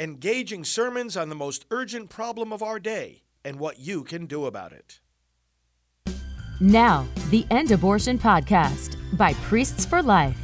engaging 0.00 0.64
sermons 0.64 1.14
on 1.14 1.28
the 1.28 1.34
most 1.34 1.66
urgent 1.70 2.08
problem 2.08 2.54
of 2.54 2.62
our 2.62 2.80
day 2.80 3.22
and 3.44 3.58
what 3.58 3.78
you 3.78 4.02
can 4.02 4.24
do 4.24 4.46
about 4.46 4.72
it. 4.72 4.98
Now, 6.58 7.06
the 7.28 7.46
End 7.50 7.70
Abortion 7.70 8.18
Podcast 8.18 8.96
by 9.18 9.34
Priests 9.34 9.84
for 9.84 10.02
Life. 10.02 10.38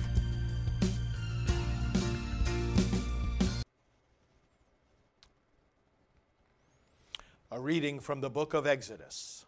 A 7.50 7.58
reading 7.58 7.98
from 7.98 8.20
the 8.20 8.28
book 8.28 8.52
of 8.52 8.66
Exodus. 8.66 9.46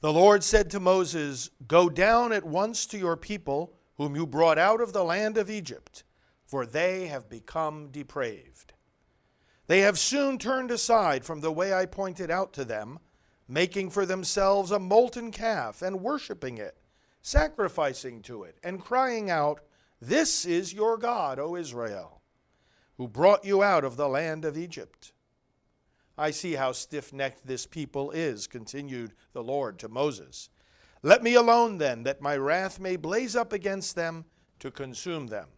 The 0.00 0.12
Lord 0.12 0.42
said 0.42 0.68
to 0.72 0.80
Moses, 0.80 1.50
Go 1.68 1.88
down 1.88 2.32
at 2.32 2.44
once 2.44 2.86
to 2.86 2.98
your 2.98 3.16
people, 3.16 3.74
whom 3.98 4.16
you 4.16 4.26
brought 4.26 4.58
out 4.58 4.80
of 4.80 4.92
the 4.92 5.04
land 5.04 5.38
of 5.38 5.48
Egypt, 5.48 6.02
for 6.48 6.64
they 6.64 7.08
have 7.08 7.28
become 7.28 7.88
depraved. 7.88 8.72
They 9.66 9.80
have 9.80 9.98
soon 9.98 10.38
turned 10.38 10.70
aside 10.70 11.26
from 11.26 11.40
the 11.40 11.52
way 11.52 11.74
I 11.74 11.84
pointed 11.84 12.30
out 12.30 12.54
to 12.54 12.64
them, 12.64 12.98
making 13.46 13.90
for 13.90 14.06
themselves 14.06 14.70
a 14.70 14.78
molten 14.78 15.30
calf 15.30 15.82
and 15.82 16.00
worshiping 16.00 16.56
it, 16.56 16.78
sacrificing 17.20 18.22
to 18.22 18.44
it, 18.44 18.56
and 18.64 18.82
crying 18.82 19.30
out, 19.30 19.60
This 20.00 20.46
is 20.46 20.72
your 20.72 20.96
God, 20.96 21.38
O 21.38 21.54
Israel, 21.54 22.22
who 22.96 23.06
brought 23.06 23.44
you 23.44 23.62
out 23.62 23.84
of 23.84 23.98
the 23.98 24.08
land 24.08 24.46
of 24.46 24.56
Egypt. 24.56 25.12
I 26.16 26.30
see 26.30 26.54
how 26.54 26.72
stiff 26.72 27.12
necked 27.12 27.46
this 27.46 27.66
people 27.66 28.10
is, 28.10 28.46
continued 28.46 29.12
the 29.34 29.42
Lord 29.42 29.78
to 29.80 29.88
Moses. 29.90 30.48
Let 31.02 31.22
me 31.22 31.34
alone 31.34 31.76
then, 31.76 32.04
that 32.04 32.22
my 32.22 32.38
wrath 32.38 32.80
may 32.80 32.96
blaze 32.96 33.36
up 33.36 33.52
against 33.52 33.96
them 33.96 34.24
to 34.60 34.70
consume 34.70 35.26
them. 35.26 35.48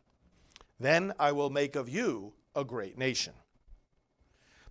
Then 0.81 1.13
I 1.21 1.33
will 1.33 1.51
make 1.51 1.77
of 1.77 1.91
you 1.91 2.33
a 2.57 2.65
great 2.65 2.97
nation. 2.97 3.35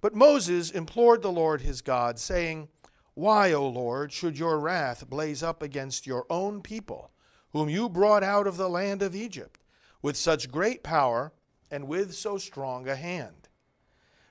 But 0.02 0.16
Moses 0.16 0.72
implored 0.72 1.22
the 1.22 1.32
Lord 1.32 1.62
his 1.62 1.82
God, 1.82 2.18
saying, 2.18 2.70
Why, 3.14 3.54
O 3.54 3.68
Lord, 3.68 4.12
should 4.12 4.40
your 4.40 4.60
wrath 4.60 5.08
blaze 5.08 5.44
up 5.44 5.62
against 5.62 6.08
your 6.08 6.26
own 6.30 6.62
people, 6.62 7.12
whom 7.52 7.70
you 7.70 7.90
brought 7.90 8.24
out 8.24 8.48
of 8.48 8.58
the 8.58 8.70
land 8.70 9.04
of 9.04 9.16
Egypt, 9.16 9.62
with 10.02 10.18
such 10.18 10.52
great 10.52 10.82
power 10.82 11.32
and 11.70 11.88
with 11.88 12.16
so 12.16 12.40
strong 12.40 12.88
a 12.88 12.96
hand? 12.96 13.50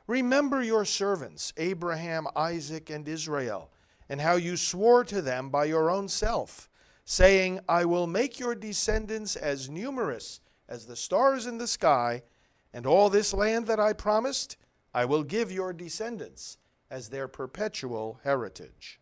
Remember 0.08 0.62
your 0.62 0.84
servants, 0.84 1.52
Abraham, 1.58 2.26
Isaac, 2.34 2.90
and 2.90 3.06
Israel, 3.06 3.70
and 4.08 4.20
how 4.20 4.34
you 4.34 4.56
swore 4.56 5.04
to 5.04 5.22
them 5.22 5.50
by 5.50 5.66
your 5.66 5.90
own 5.90 6.08
self, 6.08 6.68
saying, 7.04 7.60
I 7.68 7.84
will 7.84 8.06
make 8.06 8.40
your 8.40 8.54
descendants 8.54 9.36
as 9.36 9.68
numerous 9.68 10.40
as 10.68 10.86
the 10.86 10.96
stars 10.96 11.46
in 11.46 11.58
the 11.58 11.66
sky, 11.66 12.22
and 12.72 12.86
all 12.86 13.08
this 13.08 13.32
land 13.32 13.66
that 13.66 13.80
I 13.80 13.92
promised, 13.92 14.56
I 14.94 15.04
will 15.04 15.22
give 15.22 15.50
your 15.50 15.72
descendants 15.72 16.58
as 16.90 17.08
their 17.08 17.28
perpetual 17.28 18.20
heritage. 18.24 19.00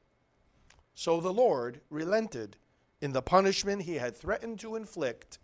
So 0.94 1.20
the 1.20 1.32
Lord 1.32 1.80
relented 1.90 2.56
in 3.00 3.12
the 3.12 3.22
punishment 3.22 3.82
he 3.82 3.96
had 3.96 4.16
threatened 4.16 4.58
to 4.60 4.76
inflict 4.76 5.38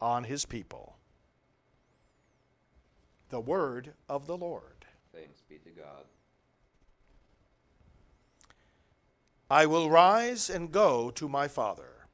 on 0.00 0.24
his 0.24 0.44
people. 0.44 0.96
The 3.30 3.40
word 3.40 3.92
of 4.08 4.26
the 4.26 4.36
Lord. 4.36 4.86
Thanks 5.12 5.42
be 5.48 5.58
to 5.58 5.70
God. 5.70 6.04
I 9.50 9.66
will 9.66 9.90
rise 9.90 10.50
and 10.50 10.70
go 10.70 11.10
to 11.12 11.28
my 11.28 11.48
father. 11.48 12.06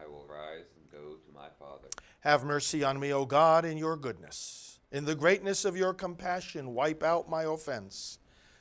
I 0.00 0.06
will 0.06 0.26
rise 0.28 0.66
and 0.76 0.90
go 0.90 1.16
to 1.16 1.32
my 1.34 1.48
father. 1.58 1.88
Have 2.20 2.44
mercy 2.44 2.84
on 2.84 3.00
me, 3.00 3.12
O 3.12 3.24
God, 3.24 3.64
in 3.64 3.78
your 3.78 3.96
goodness. 3.96 4.78
In 4.92 5.06
the 5.06 5.14
greatness 5.14 5.64
of 5.64 5.76
your 5.76 5.94
compassion, 5.94 6.74
wipe 6.74 7.02
out 7.02 7.30
my 7.30 7.44
offense. 7.44 8.18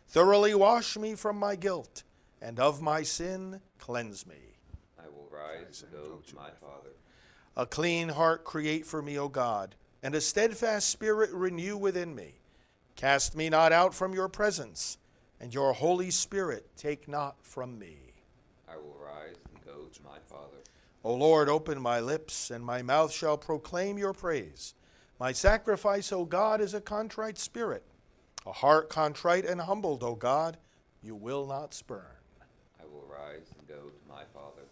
Thoroughly 0.07 0.55
wash 0.55 0.95
me 0.97 1.15
from 1.15 1.37
my 1.37 1.55
guilt, 1.55 2.03
and 2.41 2.59
of 2.59 2.81
my 2.81 3.03
sin, 3.03 3.59
cleanse 3.77 4.25
me. 4.25 4.55
I 4.97 5.07
will 5.09 5.29
rise 5.29 5.83
and 5.83 5.91
go 5.91 6.21
to 6.25 6.35
my 6.35 6.49
father. 6.51 6.91
A 7.57 7.65
clean 7.65 8.09
heart 8.09 8.45
create 8.45 8.85
for 8.85 9.01
me, 9.01 9.19
O 9.19 9.27
God, 9.27 9.75
and 10.01 10.15
a 10.15 10.21
steadfast 10.21 10.89
spirit 10.89 11.31
renew 11.33 11.75
within 11.75 12.15
me. 12.15 12.35
Cast 12.95 13.35
me 13.35 13.49
not 13.49 13.73
out 13.73 13.93
from 13.93 14.13
your 14.13 14.29
presence, 14.29 14.97
and 15.39 15.53
your 15.53 15.73
Holy 15.73 16.11
Spirit 16.11 16.69
take 16.77 17.07
not 17.09 17.35
from 17.41 17.77
me. 17.77 18.13
I 18.69 18.77
will 18.77 18.97
rise 19.03 19.35
and 19.53 19.65
go 19.65 19.85
to 19.91 20.03
my 20.03 20.19
father. 20.25 20.63
O 21.03 21.13
Lord, 21.13 21.47
open 21.47 21.81
my 21.81 21.99
lips, 21.99 22.51
and 22.51 22.63
my 22.63 22.81
mouth 22.81 23.11
shall 23.11 23.37
proclaim 23.37 23.97
your 23.97 24.13
praise. 24.13 24.73
My 25.19 25.31
sacrifice, 25.31 26.11
O 26.11 26.25
God, 26.25 26.59
is 26.59 26.73
a 26.73 26.81
contrite 26.81 27.37
spirit, 27.37 27.83
a 28.45 28.51
heart 28.51 28.89
contrite 28.89 29.45
and 29.45 29.61
humbled, 29.61 30.03
O 30.03 30.15
God, 30.15 30.57
you 31.01 31.15
will 31.15 31.45
not 31.45 31.73
spurn. 31.73 32.03
I 32.81 32.85
will 32.85 33.05
rise 33.09 33.47
and 33.57 33.67
go 33.67 33.75
to 33.75 34.09
my 34.09 34.23
father. 34.33 34.63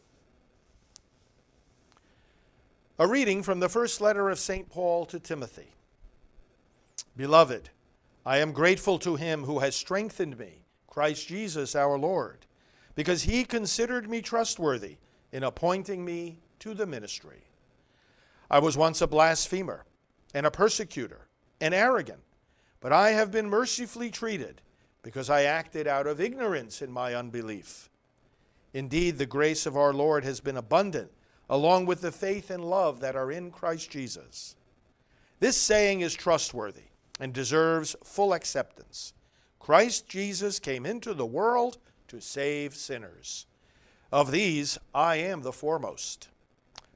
A 3.00 3.08
reading 3.08 3.42
from 3.42 3.62
the 3.62 3.70
first 3.70 4.02
letter 4.02 4.30
of 4.30 4.40
St. 4.40 4.70
Paul 4.70 5.06
to 5.06 5.20
Timothy. 5.20 5.76
Beloved, 7.16 7.70
I 8.26 8.40
am 8.40 8.52
grateful 8.52 9.00
to 9.00 9.16
him 9.16 9.46
who 9.46 9.60
has 9.60 9.76
strengthened 9.76 10.38
me, 10.38 10.66
Christ 10.88 11.28
Jesus 11.28 11.74
our 11.76 11.98
Lord, 11.98 12.46
because 12.96 13.24
he 13.24 13.46
considered 13.46 14.10
me 14.10 14.22
trustworthy 14.22 14.98
in 15.32 15.44
appointing 15.44 16.04
me 16.04 16.40
to 16.60 16.74
the 16.74 16.86
ministry. 16.86 17.44
I 18.50 18.60
was 18.60 18.78
once 18.78 19.02
a 19.02 19.08
blasphemer 19.08 19.86
and 20.34 20.46
a 20.46 20.52
persecutor 20.52 21.28
and 21.60 21.74
arrogant, 21.74 22.22
but 22.80 22.94
I 22.94 23.12
have 23.12 23.32
been 23.32 23.50
mercifully 23.50 24.10
treated 24.10 24.62
because 25.02 25.30
I 25.30 25.44
acted 25.44 25.88
out 25.88 26.08
of 26.08 26.22
ignorance 26.22 26.82
in 26.82 26.92
my 26.92 27.14
unbelief. 27.14 27.90
Indeed, 28.74 29.18
the 29.18 29.26
grace 29.26 29.66
of 29.66 29.78
our 29.78 29.94
Lord 29.94 30.24
has 30.24 30.40
been 30.40 30.58
abundant, 30.58 31.12
along 31.50 31.86
with 31.86 32.02
the 32.02 32.12
faith 32.12 32.50
and 32.50 32.64
love 32.64 33.00
that 33.00 33.16
are 33.16 33.32
in 33.32 33.52
Christ 33.52 33.90
Jesus. 33.90 34.56
This 35.40 35.58
saying 35.58 36.02
is 36.02 36.14
trustworthy 36.14 36.90
and 37.20 37.34
deserves 37.34 37.96
full 38.04 38.34
acceptance. 38.34 39.14
Christ 39.60 40.08
Jesus 40.08 40.60
came 40.60 40.86
into 40.86 41.14
the 41.14 41.26
world 41.26 41.78
to 42.10 42.22
save 42.22 42.76
sinners. 42.76 43.46
Of 44.12 44.32
these, 44.32 44.78
I 44.94 45.18
am 45.18 45.42
the 45.42 45.52
foremost. 45.52 46.30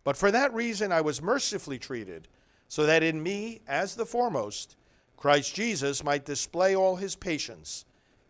But 0.04 0.18
for 0.18 0.32
that 0.32 0.54
reason, 0.54 0.92
I 0.92 1.02
was 1.02 1.22
mercifully 1.22 1.78
treated, 1.78 2.28
so 2.68 2.86
that 2.86 3.04
in 3.04 3.22
me, 3.22 3.62
as 3.68 3.96
the 3.96 4.06
foremost, 4.06 4.76
Christ 5.18 5.54
Jesus 5.54 6.04
might 6.04 6.26
display 6.26 6.76
all 6.76 6.96
his 6.96 7.16
patience 7.16 7.86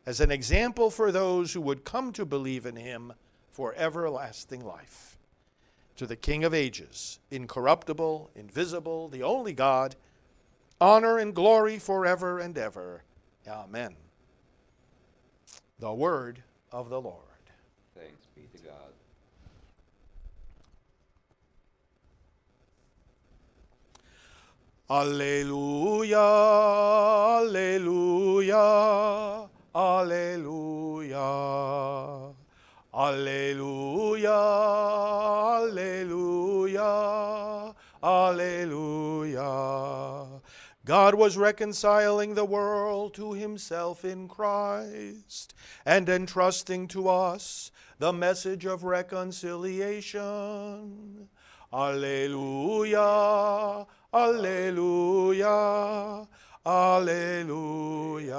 as 0.06 0.20
an 0.20 0.32
example 0.32 0.90
for 0.90 1.12
those 1.12 1.54
who 1.54 1.62
would 1.62 1.86
come 1.86 2.12
to 2.14 2.26
believe 2.26 2.66
in 2.66 2.76
him 2.76 3.14
for 3.50 3.74
everlasting 3.76 4.66
life. 4.66 5.18
To 5.98 6.08
the 6.08 6.16
King 6.16 6.44
of 6.44 6.54
ages, 6.54 7.20
incorruptible, 7.30 8.32
invisible, 8.36 9.08
the 9.08 9.22
only 9.22 9.54
God, 9.54 9.96
honor 10.80 11.20
and 11.20 11.36
glory 11.36 11.78
forever 11.78 12.40
and 12.40 12.58
ever. 12.58 13.04
Amen. 13.48 13.96
The 15.80 15.94
word 15.94 16.44
of 16.72 16.90
the 16.90 17.00
Lord. 17.00 17.31
Be 18.42 18.58
to 18.58 18.64
God. 18.66 18.94
Alleluia, 24.90 26.18
Alleluia, 27.40 28.58
Alleluia. 29.76 30.82
Alleluia, 32.94 34.36
Alleluia, 35.62 36.84
Alleluia. 38.04 39.52
God 40.84 41.16
was 41.16 41.38
reconciling 41.38 42.34
the 42.34 42.44
world 42.44 43.14
to 43.14 43.32
himself 43.32 44.04
in 44.04 44.28
Christ 44.28 45.54
and 45.86 46.10
entrusting 46.10 46.90
to 46.90 47.08
us 47.08 47.72
the 48.02 48.12
message 48.12 48.66
of 48.66 48.84
reconciliation. 48.84 51.30
Alleluia, 51.72 53.00
Alleluia, 54.12 56.28
Alleluia. 56.66 58.34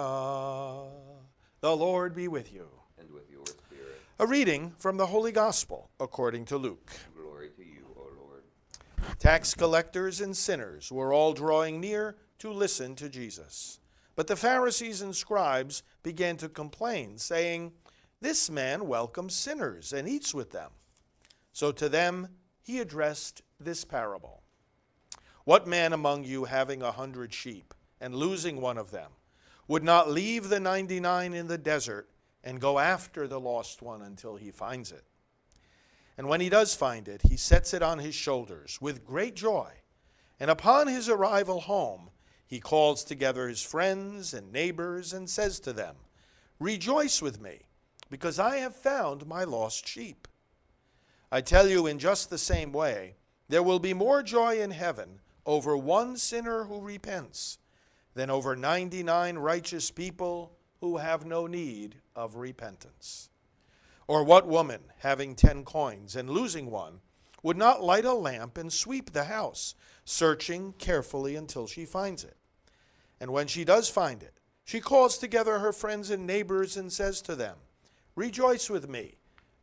The 1.60 1.76
Lord 1.76 2.12
be 2.12 2.26
with 2.26 2.52
you. 2.52 2.66
And 2.98 3.08
with 3.12 3.30
your 3.30 3.46
spirit. 3.46 4.00
A 4.18 4.26
reading 4.26 4.72
from 4.78 4.96
the 4.96 5.06
Holy 5.06 5.30
Gospel 5.30 5.90
according 6.00 6.46
to 6.46 6.56
Luke. 6.56 6.90
Glory 7.16 7.50
to 7.50 7.62
you, 7.62 7.86
O 7.96 8.08
Lord. 8.18 8.42
Tax 9.20 9.54
collectors 9.54 10.20
and 10.20 10.36
sinners 10.36 10.90
were 10.90 11.12
all 11.12 11.34
drawing 11.34 11.80
near 11.80 12.16
to 12.40 12.50
listen 12.50 12.96
to 12.96 13.08
Jesus. 13.08 13.78
But 14.16 14.26
the 14.26 14.34
Pharisees 14.34 15.02
and 15.02 15.14
scribes 15.14 15.84
began 16.02 16.36
to 16.38 16.48
complain, 16.48 17.16
saying, 17.16 17.74
This 18.22 18.48
man 18.48 18.86
welcomes 18.86 19.34
sinners 19.34 19.92
and 19.92 20.08
eats 20.08 20.32
with 20.32 20.52
them. 20.52 20.70
So 21.52 21.72
to 21.72 21.88
them 21.88 22.28
he 22.60 22.78
addressed 22.78 23.42
this 23.58 23.84
parable 23.84 24.44
What 25.44 25.66
man 25.66 25.92
among 25.92 26.22
you, 26.22 26.44
having 26.44 26.82
a 26.82 26.92
hundred 26.92 27.34
sheep, 27.34 27.74
and 28.00 28.14
losing 28.14 28.60
one 28.60 28.78
of 28.78 28.92
them, 28.92 29.10
would 29.66 29.82
not 29.82 30.08
leave 30.08 30.48
the 30.48 30.60
99 30.60 31.34
in 31.34 31.48
the 31.48 31.58
desert 31.58 32.10
and 32.44 32.60
go 32.60 32.78
after 32.78 33.26
the 33.26 33.40
lost 33.40 33.82
one 33.82 34.02
until 34.02 34.36
he 34.36 34.52
finds 34.52 34.92
it. 34.92 35.02
And 36.16 36.28
when 36.28 36.40
he 36.40 36.48
does 36.48 36.76
find 36.76 37.08
it, 37.08 37.22
he 37.28 37.36
sets 37.36 37.74
it 37.74 37.82
on 37.82 37.98
his 37.98 38.14
shoulders 38.14 38.78
with 38.80 39.04
great 39.04 39.34
joy. 39.34 39.72
And 40.38 40.48
upon 40.48 40.86
his 40.86 41.08
arrival 41.08 41.62
home, 41.62 42.10
he 42.46 42.60
calls 42.60 43.02
together 43.02 43.48
his 43.48 43.62
friends 43.62 44.32
and 44.32 44.52
neighbors 44.52 45.12
and 45.12 45.28
says 45.28 45.58
to 45.58 45.72
them, 45.72 45.96
Rejoice 46.60 47.20
with 47.20 47.40
me, 47.40 47.62
because 48.12 48.38
I 48.38 48.58
have 48.58 48.76
found 48.76 49.26
my 49.26 49.44
lost 49.44 49.88
sheep. 49.88 50.28
I 51.32 51.40
tell 51.40 51.66
you, 51.66 51.86
in 51.86 51.98
just 51.98 52.28
the 52.28 52.36
same 52.36 52.70
way, 52.70 53.14
there 53.48 53.62
will 53.62 53.78
be 53.78 53.94
more 53.94 54.22
joy 54.22 54.60
in 54.60 54.70
heaven 54.70 55.20
over 55.46 55.78
one 55.78 56.18
sinner 56.18 56.64
who 56.64 56.82
repents 56.82 57.56
than 58.12 58.28
over 58.28 58.54
99 58.54 59.38
righteous 59.38 59.90
people 59.90 60.58
who 60.82 60.98
have 60.98 61.24
no 61.24 61.46
need 61.46 62.02
of 62.14 62.36
repentance. 62.36 63.30
Or 64.06 64.22
what 64.24 64.46
woman, 64.46 64.82
having 64.98 65.34
ten 65.34 65.64
coins 65.64 66.14
and 66.14 66.28
losing 66.28 66.70
one, 66.70 67.00
would 67.42 67.56
not 67.56 67.82
light 67.82 68.04
a 68.04 68.12
lamp 68.12 68.58
and 68.58 68.70
sweep 68.70 69.14
the 69.14 69.24
house, 69.24 69.74
searching 70.04 70.74
carefully 70.74 71.34
until 71.34 71.66
she 71.66 71.86
finds 71.86 72.24
it? 72.24 72.36
And 73.18 73.30
when 73.30 73.46
she 73.46 73.64
does 73.64 73.88
find 73.88 74.22
it, 74.22 74.34
she 74.66 74.80
calls 74.80 75.16
together 75.16 75.60
her 75.60 75.72
friends 75.72 76.10
and 76.10 76.26
neighbors 76.26 76.76
and 76.76 76.92
says 76.92 77.22
to 77.22 77.34
them, 77.34 77.56
Rejoice 78.14 78.68
with 78.68 78.88
me, 78.88 79.14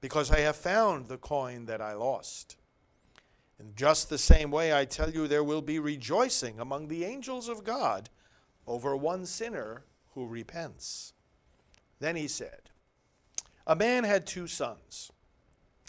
because 0.01 0.31
I 0.31 0.39
have 0.39 0.55
found 0.55 1.07
the 1.07 1.17
coin 1.17 1.65
that 1.65 1.81
I 1.81 1.93
lost. 1.93 2.57
In 3.59 3.75
just 3.75 4.09
the 4.09 4.17
same 4.17 4.49
way, 4.49 4.73
I 4.73 4.85
tell 4.85 5.11
you, 5.11 5.27
there 5.27 5.43
will 5.43 5.61
be 5.61 5.79
rejoicing 5.79 6.59
among 6.59 6.87
the 6.87 7.05
angels 7.05 7.47
of 7.47 7.63
God 7.63 8.09
over 8.65 8.95
one 8.95 9.25
sinner 9.25 9.83
who 10.13 10.25
repents. 10.25 11.13
Then 11.99 12.15
he 12.15 12.27
said, 12.27 12.71
A 13.67 13.75
man 13.75 14.03
had 14.03 14.25
two 14.25 14.47
sons, 14.47 15.11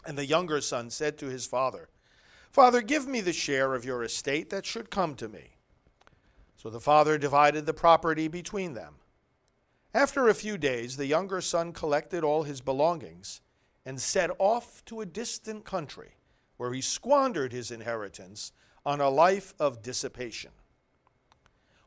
and 0.06 0.18
the 0.18 0.26
younger 0.26 0.60
son 0.60 0.90
said 0.90 1.16
to 1.18 1.26
his 1.26 1.46
father, 1.46 1.88
Father, 2.50 2.82
give 2.82 3.06
me 3.06 3.20
the 3.20 3.32
share 3.32 3.74
of 3.74 3.84
your 3.84 4.02
estate 4.02 4.50
that 4.50 4.66
should 4.66 4.90
come 4.90 5.14
to 5.14 5.28
me. 5.28 5.56
So 6.56 6.68
the 6.68 6.80
father 6.80 7.16
divided 7.16 7.64
the 7.64 7.72
property 7.72 8.28
between 8.28 8.74
them. 8.74 8.96
After 9.92 10.28
a 10.28 10.34
few 10.34 10.56
days, 10.56 10.96
the 10.96 11.06
younger 11.06 11.40
son 11.40 11.72
collected 11.72 12.22
all 12.22 12.44
his 12.44 12.60
belongings 12.60 13.40
and 13.84 14.00
set 14.00 14.30
off 14.38 14.84
to 14.84 15.00
a 15.00 15.06
distant 15.06 15.64
country 15.64 16.14
where 16.56 16.72
he 16.72 16.80
squandered 16.80 17.52
his 17.52 17.70
inheritance 17.70 18.52
on 18.86 19.00
a 19.00 19.08
life 19.08 19.52
of 19.58 19.82
dissipation. 19.82 20.52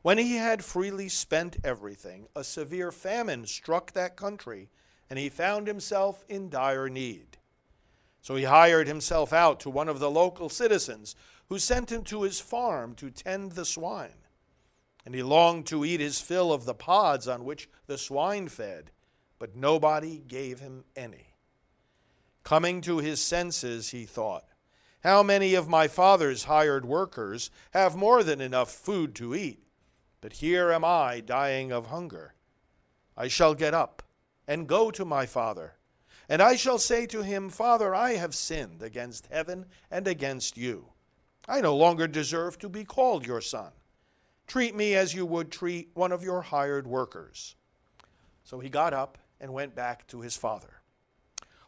When 0.02 0.18
he 0.18 0.36
had 0.36 0.64
freely 0.64 1.08
spent 1.08 1.56
everything, 1.64 2.26
a 2.36 2.44
severe 2.44 2.92
famine 2.92 3.46
struck 3.46 3.92
that 3.92 4.16
country, 4.16 4.68
and 5.08 5.18
he 5.18 5.30
found 5.30 5.66
himself 5.66 6.24
in 6.28 6.50
dire 6.50 6.90
need. 6.90 7.38
So 8.20 8.36
he 8.36 8.44
hired 8.44 8.86
himself 8.86 9.32
out 9.32 9.60
to 9.60 9.70
one 9.70 9.88
of 9.88 9.98
the 9.98 10.10
local 10.10 10.50
citizens, 10.50 11.16
who 11.48 11.58
sent 11.58 11.90
him 11.90 12.04
to 12.04 12.22
his 12.22 12.40
farm 12.40 12.94
to 12.96 13.10
tend 13.10 13.52
the 13.52 13.64
swine. 13.64 14.23
And 15.04 15.14
he 15.14 15.22
longed 15.22 15.66
to 15.66 15.84
eat 15.84 16.00
his 16.00 16.20
fill 16.20 16.52
of 16.52 16.64
the 16.64 16.74
pods 16.74 17.28
on 17.28 17.44
which 17.44 17.68
the 17.86 17.98
swine 17.98 18.48
fed, 18.48 18.90
but 19.38 19.56
nobody 19.56 20.18
gave 20.18 20.60
him 20.60 20.84
any. 20.96 21.34
Coming 22.42 22.80
to 22.82 22.98
his 22.98 23.20
senses, 23.22 23.90
he 23.90 24.04
thought, 24.04 24.44
how 25.04 25.22
many 25.22 25.54
of 25.54 25.68
my 25.68 25.86
father's 25.86 26.44
hired 26.44 26.86
workers 26.86 27.50
have 27.72 27.94
more 27.94 28.22
than 28.22 28.40
enough 28.40 28.70
food 28.70 29.14
to 29.16 29.34
eat? 29.34 29.62
But 30.22 30.34
here 30.34 30.72
am 30.72 30.82
I 30.82 31.20
dying 31.20 31.70
of 31.70 31.88
hunger. 31.88 32.32
I 33.14 33.28
shall 33.28 33.54
get 33.54 33.74
up 33.74 34.02
and 34.48 34.66
go 34.66 34.90
to 34.90 35.04
my 35.04 35.26
father, 35.26 35.74
and 36.26 36.40
I 36.40 36.56
shall 36.56 36.78
say 36.78 37.04
to 37.06 37.22
him, 37.22 37.50
Father, 37.50 37.94
I 37.94 38.14
have 38.14 38.34
sinned 38.34 38.82
against 38.82 39.26
heaven 39.26 39.66
and 39.90 40.08
against 40.08 40.56
you. 40.56 40.86
I 41.46 41.60
no 41.60 41.76
longer 41.76 42.08
deserve 42.08 42.58
to 42.60 42.70
be 42.70 42.84
called 42.84 43.26
your 43.26 43.42
son. 43.42 43.72
Treat 44.46 44.74
me 44.74 44.94
as 44.94 45.14
you 45.14 45.26
would 45.26 45.50
treat 45.50 45.90
one 45.94 46.12
of 46.12 46.22
your 46.22 46.42
hired 46.42 46.86
workers. 46.86 47.56
So 48.44 48.60
he 48.60 48.68
got 48.68 48.92
up 48.92 49.18
and 49.40 49.52
went 49.52 49.74
back 49.74 50.06
to 50.08 50.20
his 50.20 50.36
father. 50.36 50.80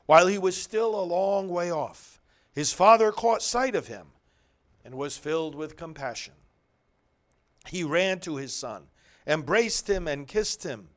While 0.06 0.26
he 0.26 0.38
was 0.38 0.60
still 0.60 0.94
a 0.94 1.02
long 1.02 1.48
way 1.48 1.70
off, 1.70 2.20
his 2.52 2.72
father 2.72 3.10
caught 3.12 3.42
sight 3.42 3.74
of 3.74 3.88
him 3.88 4.08
and 4.84 4.94
was 4.94 5.18
filled 5.18 5.54
with 5.54 5.76
compassion. 5.76 6.34
He 7.66 7.82
ran 7.82 8.20
to 8.20 8.36
his 8.36 8.54
son, 8.54 8.84
embraced 9.26 9.90
him, 9.90 10.06
and 10.06 10.28
kissed 10.28 10.62
him. 10.62 10.88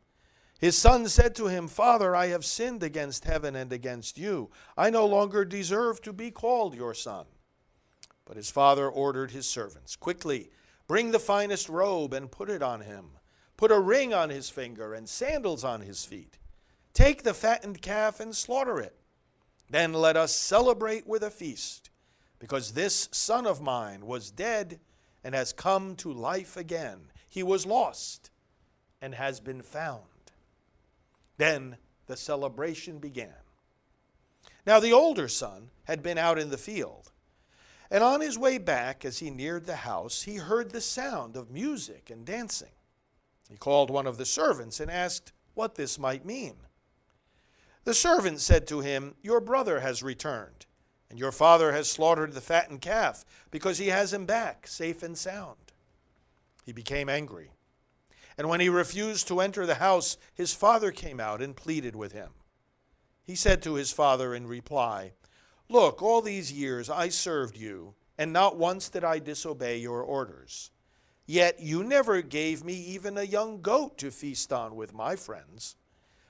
His 0.59 0.77
son 0.77 1.07
said 1.07 1.35
to 1.35 1.47
him, 1.47 1.67
Father, 1.67 2.15
I 2.15 2.27
have 2.27 2.45
sinned 2.45 2.83
against 2.83 3.25
heaven 3.25 3.55
and 3.55 3.71
against 3.73 4.17
you. 4.17 4.51
I 4.77 4.89
no 4.89 5.05
longer 5.05 5.45
deserve 5.45 6.01
to 6.01 6.13
be 6.13 6.31
called 6.31 6.75
your 6.75 6.93
son. 6.93 7.25
But 8.25 8.37
his 8.37 8.51
father 8.51 8.87
ordered 8.87 9.31
his 9.31 9.47
servants, 9.47 9.95
Quickly, 9.95 10.51
bring 10.89 11.11
the 11.11 11.19
finest 11.19 11.69
robe 11.69 12.13
and 12.13 12.29
put 12.29 12.49
it 12.49 12.61
on 12.61 12.81
him. 12.81 13.11
Put 13.55 13.71
a 13.71 13.79
ring 13.79 14.13
on 14.13 14.29
his 14.29 14.49
finger 14.49 14.93
and 14.93 15.07
sandals 15.07 15.63
on 15.63 15.79
his 15.79 16.03
feet. 16.03 16.37
Take 16.93 17.23
the 17.23 17.33
fattened 17.33 17.81
calf 17.81 18.19
and 18.19 18.35
slaughter 18.35 18.81
it 18.81 18.99
then 19.69 19.93
let 19.93 20.17
us 20.17 20.35
celebrate 20.35 21.07
with 21.07 21.23
a 21.23 21.29
feast, 21.29 21.89
because 22.39 22.71
this 22.71 23.07
son 23.11 23.45
of 23.45 23.61
mine 23.61 24.05
was 24.05 24.31
dead 24.31 24.79
and 25.23 25.35
has 25.35 25.53
come 25.53 25.95
to 25.97 26.11
life 26.11 26.57
again. 26.57 27.11
He 27.29 27.43
was 27.43 27.65
lost 27.65 28.31
and 29.01 29.13
has 29.13 29.39
been 29.39 29.61
found. 29.61 30.03
Then 31.37 31.77
the 32.07 32.17
celebration 32.17 32.97
began. 32.97 33.33
Now 34.65 34.79
the 34.79 34.93
older 34.93 35.27
son 35.27 35.69
had 35.83 36.01
been 36.01 36.17
out 36.17 36.39
in 36.39 36.49
the 36.49 36.57
field, 36.57 37.11
and 37.91 38.03
on 38.03 38.21
his 38.21 38.37
way 38.37 38.57
back, 38.57 39.03
as 39.03 39.19
he 39.19 39.31
neared 39.31 39.65
the 39.65 39.77
house, 39.77 40.23
he 40.23 40.35
heard 40.35 40.71
the 40.71 40.81
sound 40.81 41.35
of 41.35 41.49
music 41.49 42.09
and 42.09 42.25
dancing. 42.25 42.69
He 43.49 43.57
called 43.57 43.89
one 43.89 44.05
of 44.05 44.17
the 44.17 44.25
servants 44.25 44.79
and 44.79 44.91
asked 44.91 45.31
what 45.55 45.75
this 45.75 45.97
might 45.97 46.23
mean. 46.23 46.55
The 47.85 47.95
servant 47.95 48.41
said 48.41 48.67
to 48.67 48.81
him, 48.81 49.15
Your 49.23 49.41
brother 49.41 49.79
has 49.79 50.03
returned, 50.03 50.67
and 51.09 51.17
your 51.17 51.31
father 51.31 51.71
has 51.71 51.89
slaughtered 51.89 52.33
the 52.33 52.41
fattened 52.41 52.81
calf, 52.81 53.25
because 53.49 53.79
he 53.79 53.87
has 53.87 54.13
him 54.13 54.27
back, 54.27 54.67
safe 54.67 55.01
and 55.01 55.17
sound. 55.17 55.73
He 56.63 56.71
became 56.71 57.09
angry. 57.09 57.51
And 58.37 58.47
when 58.47 58.59
he 58.59 58.69
refused 58.69 59.27
to 59.27 59.41
enter 59.41 59.65
the 59.65 59.75
house, 59.75 60.17
his 60.33 60.53
father 60.53 60.91
came 60.91 61.19
out 61.19 61.41
and 61.41 61.55
pleaded 61.55 61.95
with 61.95 62.11
him. 62.11 62.29
He 63.23 63.35
said 63.35 63.61
to 63.63 63.73
his 63.73 63.91
father 63.91 64.35
in 64.35 64.45
reply, 64.45 65.13
Look, 65.69 66.01
all 66.01 66.21
these 66.21 66.51
years 66.51 66.89
I 66.89 67.09
served 67.09 67.55
you, 67.55 67.93
and 68.17 68.33
not 68.33 68.57
once 68.57 68.89
did 68.89 69.03
I 69.03 69.19
disobey 69.19 69.77
your 69.77 70.01
orders. 70.01 70.71
Yet 71.27 71.59
you 71.59 71.83
never 71.83 72.23
gave 72.23 72.63
me 72.63 72.73
even 72.73 73.17
a 73.17 73.23
young 73.23 73.61
goat 73.61 73.99
to 73.99 74.09
feast 74.09 74.51
on 74.51 74.75
with 74.75 74.95
my 74.95 75.15
friends. 75.15 75.75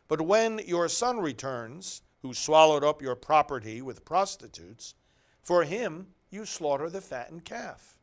But 0.10 0.19
when 0.22 0.60
your 0.67 0.89
son 0.89 1.19
returns, 1.19 2.01
who 2.22 2.34
swallowed 2.34 2.84
up 2.84 3.01
your 3.01 3.15
property 3.15 3.81
with 3.81 4.03
prostitutes, 4.03 4.96
for 5.41 5.63
him 5.63 6.08
you 6.29 6.46
slaughter 6.46 6.89
the 6.89 7.00
fattened 7.00 7.46
calf. 7.46 7.98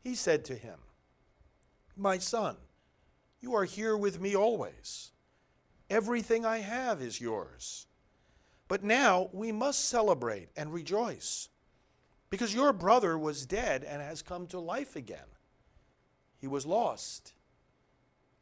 He 0.00 0.14
said 0.14 0.44
to 0.46 0.54
him, 0.54 0.78
My 1.96 2.18
son, 2.18 2.56
you 3.40 3.54
are 3.54 3.64
here 3.64 3.96
with 3.96 4.20
me 4.20 4.36
always. 4.36 5.12
Everything 5.88 6.44
I 6.44 6.58
have 6.58 7.00
is 7.00 7.20
yours. 7.20 7.86
But 8.72 8.82
now 8.82 9.28
we 9.34 9.52
must 9.52 9.90
celebrate 9.90 10.48
and 10.56 10.72
rejoice, 10.72 11.50
because 12.30 12.54
your 12.54 12.72
brother 12.72 13.18
was 13.18 13.44
dead 13.44 13.84
and 13.84 14.00
has 14.00 14.22
come 14.22 14.46
to 14.46 14.58
life 14.58 14.96
again. 14.96 15.28
He 16.40 16.46
was 16.46 16.64
lost 16.64 17.34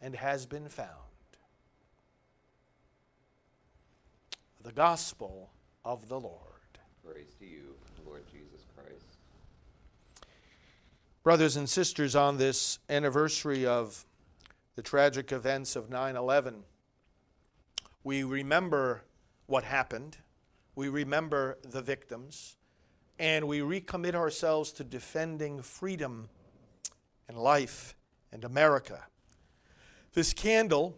and 0.01 0.15
has 0.15 0.47
been 0.47 0.69
found. 0.69 1.11
the 4.63 4.71
gospel 4.71 5.51
of 5.85 6.09
the 6.09 6.21
Lord. 6.21 6.79
Praise 7.05 7.35
to 7.41 7.47
you, 7.47 7.75
Lord 8.07 8.23
Jesus 8.31 8.65
Christ. 8.77 9.17
Brothers 11.25 11.57
and 11.57 11.69
sisters, 11.69 12.15
on 12.15 12.39
this 12.39 12.79
anniversary 12.89 13.67
of 13.67 14.07
the 14.77 14.83
tragic 14.83 15.33
events 15.33 15.75
of 15.75 15.91
9 15.91 16.15
11, 16.15 16.63
we 18.05 18.23
remember 18.23 19.03
what 19.51 19.65
happened, 19.65 20.17
we 20.75 20.89
remember 20.89 21.59
the 21.63 21.83
victims, 21.83 22.57
and 23.19 23.47
we 23.47 23.61
recommit 23.61 24.15
ourselves 24.15 24.73
to 24.73 24.85
defending 24.85 25.61
freedom 25.61 26.29
and 27.29 27.37
life 27.37 27.95
and 28.33 28.45
America. 28.45 29.07
This 30.13 30.33
candle 30.33 30.97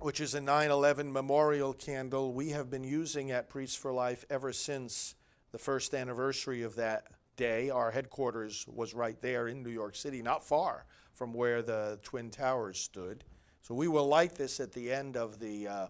which 0.00 0.20
is 0.20 0.34
a 0.34 0.40
9 0.40 0.70
11 0.70 1.12
memorial 1.12 1.72
candle 1.72 2.32
we 2.32 2.50
have 2.50 2.70
been 2.70 2.84
using 2.84 3.30
at 3.30 3.48
Priests 3.48 3.76
for 3.76 3.92
Life 3.92 4.24
ever 4.28 4.52
since 4.52 5.14
the 5.52 5.58
first 5.58 5.94
anniversary 5.94 6.62
of 6.62 6.76
that 6.76 7.04
day. 7.36 7.70
Our 7.70 7.90
headquarters 7.90 8.66
was 8.68 8.92
right 8.92 9.20
there 9.22 9.48
in 9.48 9.62
New 9.62 9.70
York 9.70 9.96
City, 9.96 10.20
not 10.20 10.44
far 10.44 10.84
from 11.14 11.32
where 11.32 11.62
the 11.62 11.98
Twin 12.02 12.30
Towers 12.30 12.78
stood. 12.78 13.24
So 13.62 13.74
we 13.74 13.88
will 13.88 14.06
light 14.06 14.34
this 14.34 14.60
at 14.60 14.72
the 14.72 14.92
end 14.92 15.16
of 15.16 15.38
the, 15.38 15.66
uh, 15.66 15.86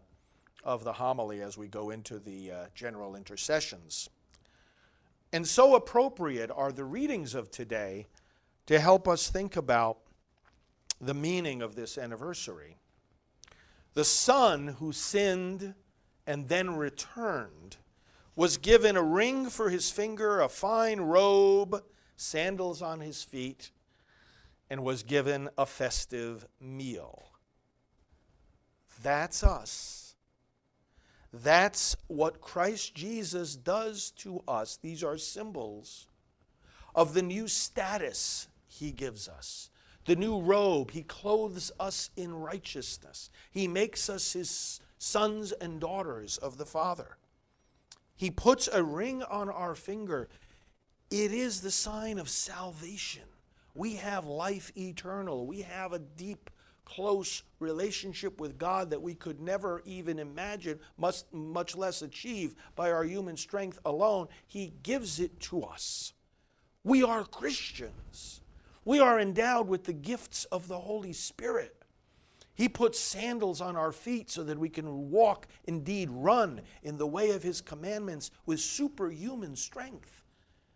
of 0.64 0.84
the 0.84 0.94
homily 0.94 1.42
as 1.42 1.56
we 1.56 1.68
go 1.68 1.90
into 1.90 2.18
the 2.18 2.50
uh, 2.50 2.64
general 2.74 3.14
intercessions. 3.16 4.08
And 5.32 5.46
so 5.46 5.74
appropriate 5.74 6.50
are 6.50 6.72
the 6.72 6.84
readings 6.84 7.34
of 7.34 7.50
today 7.50 8.06
to 8.66 8.80
help 8.80 9.06
us 9.06 9.28
think 9.28 9.56
about 9.56 9.98
the 11.00 11.14
meaning 11.14 11.62
of 11.62 11.74
this 11.74 11.98
anniversary. 11.98 12.76
The 13.94 14.04
son 14.04 14.68
who 14.78 14.92
sinned 14.92 15.74
and 16.26 16.48
then 16.48 16.76
returned 16.76 17.76
was 18.34 18.58
given 18.58 18.96
a 18.96 19.02
ring 19.02 19.48
for 19.48 19.70
his 19.70 19.90
finger, 19.90 20.40
a 20.40 20.48
fine 20.48 21.00
robe, 21.00 21.82
sandals 22.16 22.82
on 22.82 23.00
his 23.00 23.22
feet, 23.22 23.70
and 24.68 24.82
was 24.82 25.02
given 25.02 25.48
a 25.56 25.64
festive 25.64 26.46
meal. 26.60 27.30
That's 29.02 29.42
us. 29.42 29.95
That's 31.42 31.96
what 32.06 32.40
Christ 32.40 32.94
Jesus 32.94 33.56
does 33.56 34.10
to 34.18 34.42
us. 34.46 34.78
These 34.80 35.04
are 35.04 35.18
symbols 35.18 36.06
of 36.94 37.14
the 37.14 37.22
new 37.22 37.46
status 37.48 38.48
he 38.66 38.90
gives 38.90 39.28
us. 39.28 39.70
The 40.06 40.16
new 40.16 40.40
robe, 40.40 40.92
he 40.92 41.02
clothes 41.02 41.72
us 41.78 42.10
in 42.16 42.32
righteousness. 42.32 43.30
He 43.50 43.68
makes 43.68 44.08
us 44.08 44.32
his 44.32 44.80
sons 44.98 45.52
and 45.52 45.80
daughters 45.80 46.38
of 46.38 46.58
the 46.58 46.66
Father. 46.66 47.16
He 48.14 48.30
puts 48.30 48.68
a 48.68 48.82
ring 48.82 49.22
on 49.22 49.50
our 49.50 49.74
finger. 49.74 50.28
It 51.10 51.32
is 51.32 51.60
the 51.60 51.70
sign 51.70 52.18
of 52.18 52.28
salvation. 52.28 53.24
We 53.74 53.96
have 53.96 54.24
life 54.26 54.72
eternal. 54.76 55.46
We 55.46 55.62
have 55.62 55.92
a 55.92 55.98
deep 55.98 56.50
close 56.86 57.42
relationship 57.58 58.40
with 58.40 58.56
God 58.56 58.88
that 58.88 59.02
we 59.02 59.12
could 59.12 59.40
never 59.40 59.82
even 59.84 60.18
imagine, 60.18 60.78
much, 60.96 61.24
much 61.32 61.76
less 61.76 62.00
achieve 62.00 62.54
by 62.74 62.90
our 62.90 63.04
human 63.04 63.36
strength 63.36 63.78
alone. 63.84 64.28
He 64.46 64.72
gives 64.82 65.20
it 65.20 65.38
to 65.40 65.62
us. 65.64 66.14
We 66.82 67.02
are 67.02 67.24
Christians. 67.24 68.40
We 68.86 69.00
are 69.00 69.20
endowed 69.20 69.68
with 69.68 69.84
the 69.84 69.92
gifts 69.92 70.46
of 70.46 70.68
the 70.68 70.78
Holy 70.78 71.12
Spirit. 71.12 71.74
He 72.54 72.68
puts 72.70 72.98
sandals 72.98 73.60
on 73.60 73.76
our 73.76 73.92
feet 73.92 74.30
so 74.30 74.42
that 74.44 74.58
we 74.58 74.70
can 74.70 75.10
walk, 75.10 75.46
indeed 75.64 76.08
run, 76.10 76.62
in 76.82 76.96
the 76.96 77.06
way 77.06 77.30
of 77.30 77.42
His 77.42 77.60
commandments 77.60 78.30
with 78.46 78.60
superhuman 78.60 79.56
strength. 79.56 80.22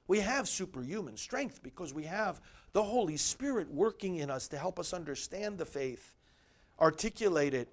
We 0.07 0.19
have 0.21 0.49
superhuman 0.49 1.17
strength 1.17 1.63
because 1.63 1.95
we 1.95 2.05
have 2.05 2.41
the 2.73 2.83
Holy 2.83 3.17
Spirit 3.17 3.71
working 3.71 4.17
in 4.17 4.31
us 4.31 4.49
to 4.49 4.59
help 4.59 4.79
us 4.79 4.93
understand 4.93 5.59
the 5.59 5.65
faith, 5.65 6.13
articulate 6.79 7.55
it, 7.55 7.69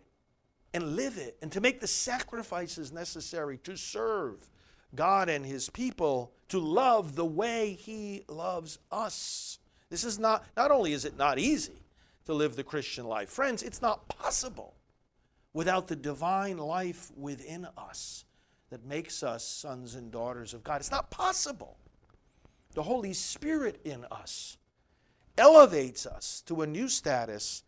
and 0.73 0.95
live 0.95 1.17
it, 1.17 1.37
and 1.41 1.51
to 1.51 1.61
make 1.61 1.79
the 1.79 1.87
sacrifices 1.87 2.91
necessary 2.91 3.57
to 3.59 3.77
serve 3.77 4.49
God 4.95 5.29
and 5.29 5.45
His 5.45 5.69
people, 5.69 6.31
to 6.49 6.59
love 6.59 7.15
the 7.15 7.25
way 7.25 7.73
He 7.73 8.23
loves 8.27 8.79
us. 8.91 9.59
This 9.89 10.03
is 10.03 10.19
not, 10.19 10.45
not 10.55 10.71
only 10.71 10.93
is 10.93 11.05
it 11.05 11.17
not 11.17 11.39
easy 11.39 11.83
to 12.25 12.33
live 12.33 12.55
the 12.55 12.63
Christian 12.63 13.05
life, 13.05 13.29
friends, 13.29 13.63
it's 13.63 13.81
not 13.81 14.07
possible 14.07 14.73
without 15.53 15.87
the 15.87 15.95
divine 15.95 16.57
life 16.57 17.11
within 17.15 17.67
us 17.77 18.25
that 18.69 18.85
makes 18.85 19.23
us 19.23 19.43
sons 19.43 19.95
and 19.95 20.11
daughters 20.11 20.53
of 20.53 20.63
God. 20.63 20.81
It's 20.81 20.91
not 20.91 21.09
possible. 21.09 21.77
The 22.73 22.83
Holy 22.83 23.13
Spirit 23.13 23.79
in 23.83 24.05
us 24.11 24.57
elevates 25.37 26.05
us 26.05 26.41
to 26.47 26.61
a 26.61 26.67
new 26.67 26.87
status 26.87 27.63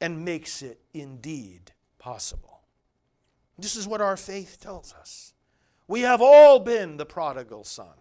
and 0.00 0.24
makes 0.24 0.62
it 0.62 0.80
indeed 0.94 1.72
possible. 1.98 2.60
This 3.58 3.76
is 3.76 3.88
what 3.88 4.00
our 4.00 4.16
faith 4.16 4.58
tells 4.60 4.94
us. 4.94 5.34
We 5.88 6.02
have 6.02 6.20
all 6.22 6.60
been 6.60 6.96
the 6.96 7.06
prodigal 7.06 7.64
son. 7.64 7.94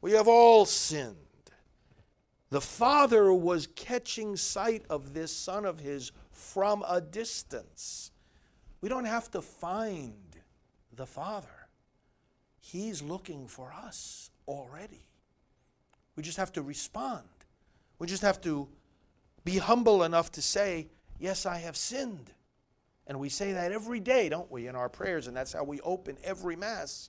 We 0.00 0.12
have 0.12 0.28
all 0.28 0.66
sinned. 0.66 1.16
The 2.50 2.60
father 2.60 3.32
was 3.32 3.66
catching 3.74 4.36
sight 4.36 4.84
of 4.88 5.14
this 5.14 5.32
son 5.32 5.64
of 5.64 5.80
his 5.80 6.12
from 6.30 6.84
a 6.88 7.00
distance. 7.00 8.12
We 8.80 8.88
don't 8.88 9.06
have 9.06 9.30
to 9.32 9.42
find 9.42 10.14
the 10.96 11.06
father, 11.06 11.68
he's 12.58 13.02
looking 13.02 13.46
for 13.46 13.72
us 13.72 14.30
already. 14.48 15.08
We 16.16 16.22
just 16.22 16.38
have 16.38 16.52
to 16.52 16.62
respond. 16.62 17.24
We 17.98 18.06
just 18.06 18.22
have 18.22 18.40
to 18.42 18.68
be 19.44 19.58
humble 19.58 20.02
enough 20.02 20.32
to 20.32 20.42
say, 20.42 20.88
Yes, 21.18 21.46
I 21.46 21.58
have 21.58 21.76
sinned. 21.76 22.30
And 23.06 23.20
we 23.20 23.28
say 23.28 23.52
that 23.52 23.72
every 23.72 24.00
day, 24.00 24.28
don't 24.28 24.50
we, 24.50 24.66
in 24.66 24.74
our 24.74 24.88
prayers, 24.88 25.28
and 25.28 25.36
that's 25.36 25.52
how 25.52 25.64
we 25.64 25.80
open 25.80 26.18
every 26.24 26.56
Mass. 26.56 27.08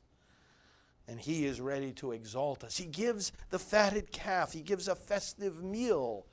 And 1.08 1.20
He 1.20 1.46
is 1.46 1.60
ready 1.60 1.92
to 1.94 2.12
exalt 2.12 2.64
us. 2.64 2.78
He 2.78 2.86
gives 2.86 3.32
the 3.50 3.60
fatted 3.60 4.12
calf, 4.12 4.54
He 4.54 4.62
gives 4.62 4.88
a 4.88 4.96
festive 4.96 5.64
meal. 5.64 6.26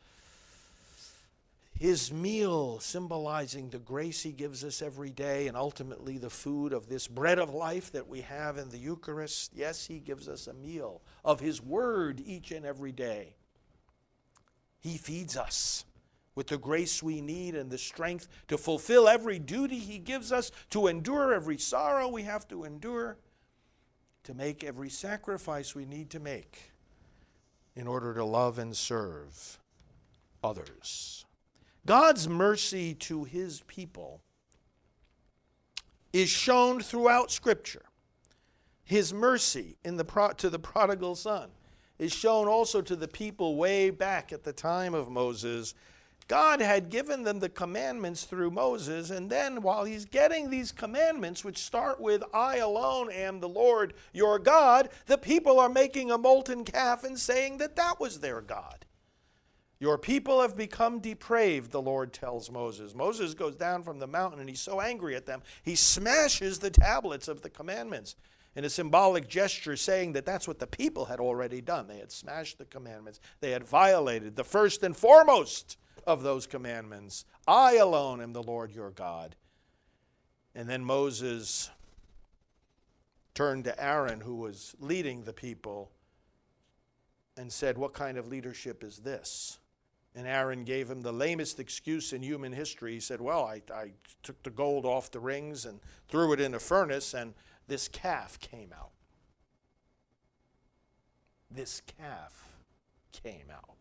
His 1.77 2.13
meal 2.13 2.79
symbolizing 2.79 3.71
the 3.71 3.81
grace 3.81 4.23
He 4.23 4.31
gives 4.31 4.63
us 4.63 4.81
every 4.81 5.11
day 5.11 5.49
and 5.49 5.57
ultimately 5.57 6.19
the 6.19 6.31
food 6.31 6.73
of 6.73 6.89
this 6.89 7.09
bread 7.09 7.41
of 7.41 7.53
life 7.53 7.91
that 7.93 8.07
we 8.07 8.21
have 8.21 8.59
in 8.59 8.69
the 8.69 8.79
Eucharist. 8.79 9.53
Yes, 9.57 9.87
He 9.87 9.99
gives 9.99 10.29
us 10.29 10.47
a 10.47 10.55
meal 10.55 11.03
of 11.25 11.41
His 11.41 11.61
Word 11.61 12.23
each 12.25 12.53
and 12.53 12.65
every 12.65 12.93
day. 12.93 13.35
He 14.85 14.99
feeds 14.99 15.35
us 15.35 15.87
with 16.35 16.49
the 16.49 16.59
grace 16.59 17.03
we 17.03 17.23
need 17.23 17.55
and 17.55 17.71
the 17.71 17.79
strength 17.79 18.29
to 18.49 18.59
fulfill 18.59 19.09
every 19.09 19.39
duty 19.39 19.79
He 19.79 19.99
gives 19.99 20.31
us, 20.31 20.53
to 20.71 20.89
endure 20.89 21.33
every 21.33 21.57
sorrow 21.57 22.07
we 22.07 22.25
have 22.25 22.47
to 22.49 22.65
endure, 22.65 23.17
to 24.25 24.35
make 24.35 24.63
every 24.63 24.91
sacrifice 24.91 25.75
we 25.75 25.87
need 25.87 26.11
to 26.11 26.21
make 26.21 26.73
in 27.75 27.87
order 27.87 28.13
to 28.13 28.25
love 28.25 28.59
and 28.59 28.77
serve 28.77 29.59
others. 30.43 31.25
God's 31.87 32.29
mercy 32.29 32.93
to 32.95 33.25
His 33.25 33.63
people 33.67 34.21
is 36.13 36.29
shown 36.29 36.81
throughout 36.81 37.31
Scripture. 37.31 37.87
His 38.85 39.15
mercy 39.15 39.79
in 39.83 39.97
the 39.97 40.35
to 40.37 40.51
the 40.51 40.59
prodigal 40.59 41.15
son 41.15 41.49
is 41.99 42.13
shown 42.13 42.49
also 42.49 42.81
to 42.83 42.97
the 42.97 43.09
people 43.09 43.57
way 43.57 43.91
back 43.91 44.33
at 44.33 44.45
the 44.45 44.53
time 44.53 44.95
of 44.95 45.11
Moses. 45.11 45.75
God 46.27 46.61
had 46.61 46.89
given 46.89 47.23
them 47.23 47.41
the 47.41 47.51
commandments 47.51 48.25
through 48.25 48.51
Moses, 48.51 49.11
and 49.11 49.29
then 49.29 49.61
while 49.61 49.85
he's 49.85 50.07
getting 50.07 50.49
these 50.49 50.73
commandments, 50.73 51.45
which 51.45 51.59
start 51.59 52.01
with, 52.01 52.23
I 52.33 52.57
alone 52.57 53.11
am 53.13 53.41
the 53.41 53.49
Lord 53.49 53.93
your 54.13 54.39
God, 54.39 54.89
the 55.07 55.19
people 55.19 55.61
are 55.61 55.69
making 55.69 56.11
a 56.11 56.19
molten 56.19 56.65
calf 56.65 57.05
and 57.05 57.19
saying 57.19 57.59
that 57.59 57.77
that 57.77 58.01
was 58.01 58.21
their 58.21 58.41
God. 58.41 58.87
Your 59.81 59.99
people 59.99 60.41
have 60.41 60.57
become 60.57 60.99
depraved, 60.99 61.71
the 61.71 61.83
Lord 61.83 62.15
tells 62.15 62.51
Moses. 62.51 62.95
Moses 62.95 63.35
goes 63.35 63.55
down 63.55 63.83
from 63.83 63.99
the 63.99 64.07
mountain 64.07 64.41
and 64.41 64.49
he's 64.49 64.61
so 64.61 64.81
angry 64.81 65.15
at 65.15 65.27
them, 65.27 65.43
he 65.63 65.75
smashes 65.75 66.59
the 66.59 66.71
tablets 66.71 67.29
of 67.29 67.43
the 67.43 67.51
commandments 67.51 68.17
in 68.57 68.65
a 68.65 68.71
symbolic 68.71 69.29
gesture 69.29 69.77
saying 69.77 70.13
that 70.13 70.25
that's 70.25 70.47
what 70.47 70.59
the 70.59 70.67
people 70.67 71.07
had 71.07 71.21
already 71.21 71.61
done. 71.61 71.89
They 71.89 71.99
had 71.99 72.13
smashed 72.13 72.59
the 72.59 72.65
commandments, 72.65 73.21
they 73.41 73.51
had 73.51 73.65
violated 73.65 74.37
the 74.37 74.45
first 74.45 74.83
and 74.83 74.97
foremost 74.97 75.77
of 76.07 76.23
those 76.23 76.47
commandments. 76.47 77.25
I 77.47 77.77
alone 77.77 78.21
am 78.21 78.33
the 78.33 78.43
Lord 78.43 78.73
your 78.73 78.91
God. 78.91 79.37
And 80.55 80.69
then 80.69 80.85
Moses 80.85 81.71
turned 83.35 83.65
to 83.65 83.83
Aaron, 83.83 84.21
who 84.21 84.37
was 84.37 84.75
leading 84.79 85.25
the 85.25 85.33
people, 85.33 85.91
and 87.37 87.53
said, 87.53 87.77
What 87.77 87.93
kind 87.93 88.17
of 88.17 88.29
leadership 88.29 88.85
is 88.85 88.99
this? 88.99 89.59
And 90.15 90.29
Aaron 90.29 90.63
gave 90.63 90.89
him 90.89 91.03
the 91.03 91.13
lamest 91.13 91.59
excuse 91.59 92.13
in 92.13 92.23
human 92.23 92.53
history. 92.53 92.93
He 92.93 93.01
said, 93.01 93.21
Well, 93.21 93.45
I, 93.45 93.63
I 93.75 93.93
took 94.23 94.41
the 94.45 94.51
gold 94.51 94.87
off 94.87 95.11
the 95.11 95.19
rings 95.19 95.67
and 95.67 95.81
threw 96.09 96.33
it 96.33 96.41
in 96.41 96.55
a 96.55 96.61
furnace, 96.61 97.15
and 97.15 97.35
this 97.67 97.89
calf 97.89 98.39
came 98.41 98.71
out. 98.77 98.91
This 101.51 101.83
calf 101.99 102.53
came 103.13 103.47
out. 103.53 103.77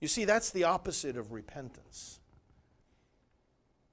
You 0.00 0.08
see, 0.08 0.24
that's 0.24 0.50
the 0.50 0.64
opposite 0.64 1.16
of 1.16 1.32
repentance. 1.32 2.20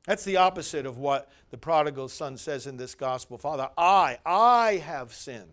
That's 0.05 0.23
the 0.23 0.37
opposite 0.37 0.85
of 0.85 0.97
what 0.97 1.29
the 1.49 1.57
prodigal 1.57 2.07
son 2.07 2.37
says 2.37 2.65
in 2.65 2.77
this 2.77 2.95
gospel. 2.95 3.37
Father, 3.37 3.69
I, 3.77 4.19
I 4.25 4.77
have 4.85 5.13
sinned. 5.13 5.49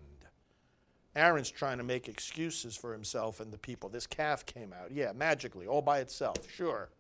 Aaron's 1.16 1.50
trying 1.50 1.78
to 1.78 1.85
make 1.85 2.09
excuses 2.09 2.76
for 2.76 2.93
himself 2.93 3.40
and 3.40 3.52
the 3.52 3.59
people. 3.59 3.88
This 3.88 4.07
calf 4.07 4.47
came 4.47 4.73
out. 4.73 4.93
Yeah, 4.93 5.12
magically, 5.12 5.66
all 5.66 5.83
by 5.83 6.00
itself, 6.00 6.37
sure. 6.50 6.90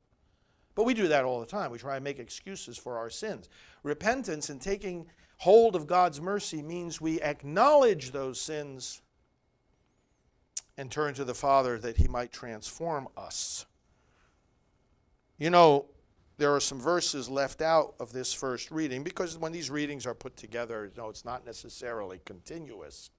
But 0.74 0.84
we 0.84 0.94
do 0.94 1.08
that 1.08 1.24
all 1.24 1.40
the 1.40 1.46
time. 1.46 1.70
We 1.70 1.78
try 1.78 1.96
and 1.96 2.04
make 2.04 2.18
excuses 2.18 2.76
for 2.76 2.98
our 2.98 3.10
sins. 3.10 3.48
Repentance 3.84 4.50
and 4.50 4.60
taking 4.60 5.06
hold 5.44 5.76
of 5.76 5.86
God's 5.86 6.22
mercy 6.22 6.62
means 6.62 7.02
we 7.02 7.20
acknowledge 7.20 8.12
those 8.12 8.40
sins 8.40 9.02
and 10.78 10.90
turn 10.90 11.12
to 11.12 11.24
the 11.24 11.34
Father 11.34 11.78
that 11.80 11.98
He 11.98 12.08
might 12.08 12.32
transform 12.32 13.08
us. 13.14 13.66
You 15.36 15.50
know, 15.50 15.84
there 16.38 16.54
are 16.54 16.60
some 16.60 16.80
verses 16.80 17.28
left 17.28 17.60
out 17.60 17.94
of 18.00 18.10
this 18.10 18.32
first 18.32 18.70
reading 18.70 19.04
because 19.04 19.36
when 19.36 19.52
these 19.52 19.68
readings 19.68 20.06
are 20.06 20.14
put 20.14 20.34
together, 20.34 20.86
you 20.86 21.02
know, 21.02 21.10
it's 21.10 21.26
not 21.26 21.44
necessarily 21.44 22.22
continuous. 22.24 23.10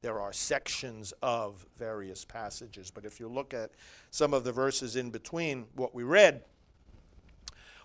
There 0.00 0.18
are 0.18 0.32
sections 0.32 1.12
of 1.22 1.66
various 1.76 2.24
passages. 2.24 2.90
But 2.90 3.04
if 3.04 3.20
you 3.20 3.28
look 3.28 3.52
at 3.52 3.72
some 4.10 4.32
of 4.32 4.42
the 4.42 4.52
verses 4.52 4.96
in 4.96 5.10
between 5.10 5.66
what 5.74 5.94
we 5.94 6.02
read, 6.02 6.44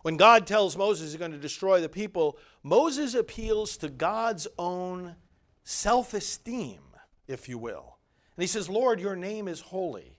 when 0.02 0.18
God 0.18 0.48
tells 0.48 0.78
Moses 0.78 1.12
he's 1.12 1.20
going 1.20 1.32
to 1.32 1.38
destroy 1.38 1.82
the 1.82 1.90
people, 1.90 2.38
Moses 2.64 3.14
appeals 3.14 3.78
to 3.78 3.90
God's 3.90 4.48
own 4.58 5.16
self 5.64 6.14
esteem, 6.14 6.80
if 7.28 7.50
you 7.50 7.58
will. 7.58 7.98
And 8.36 8.44
he 8.44 8.48
says, 8.48 8.70
Lord, 8.70 9.00
your 9.00 9.16
name 9.16 9.48
is 9.48 9.60
holy. 9.60 10.18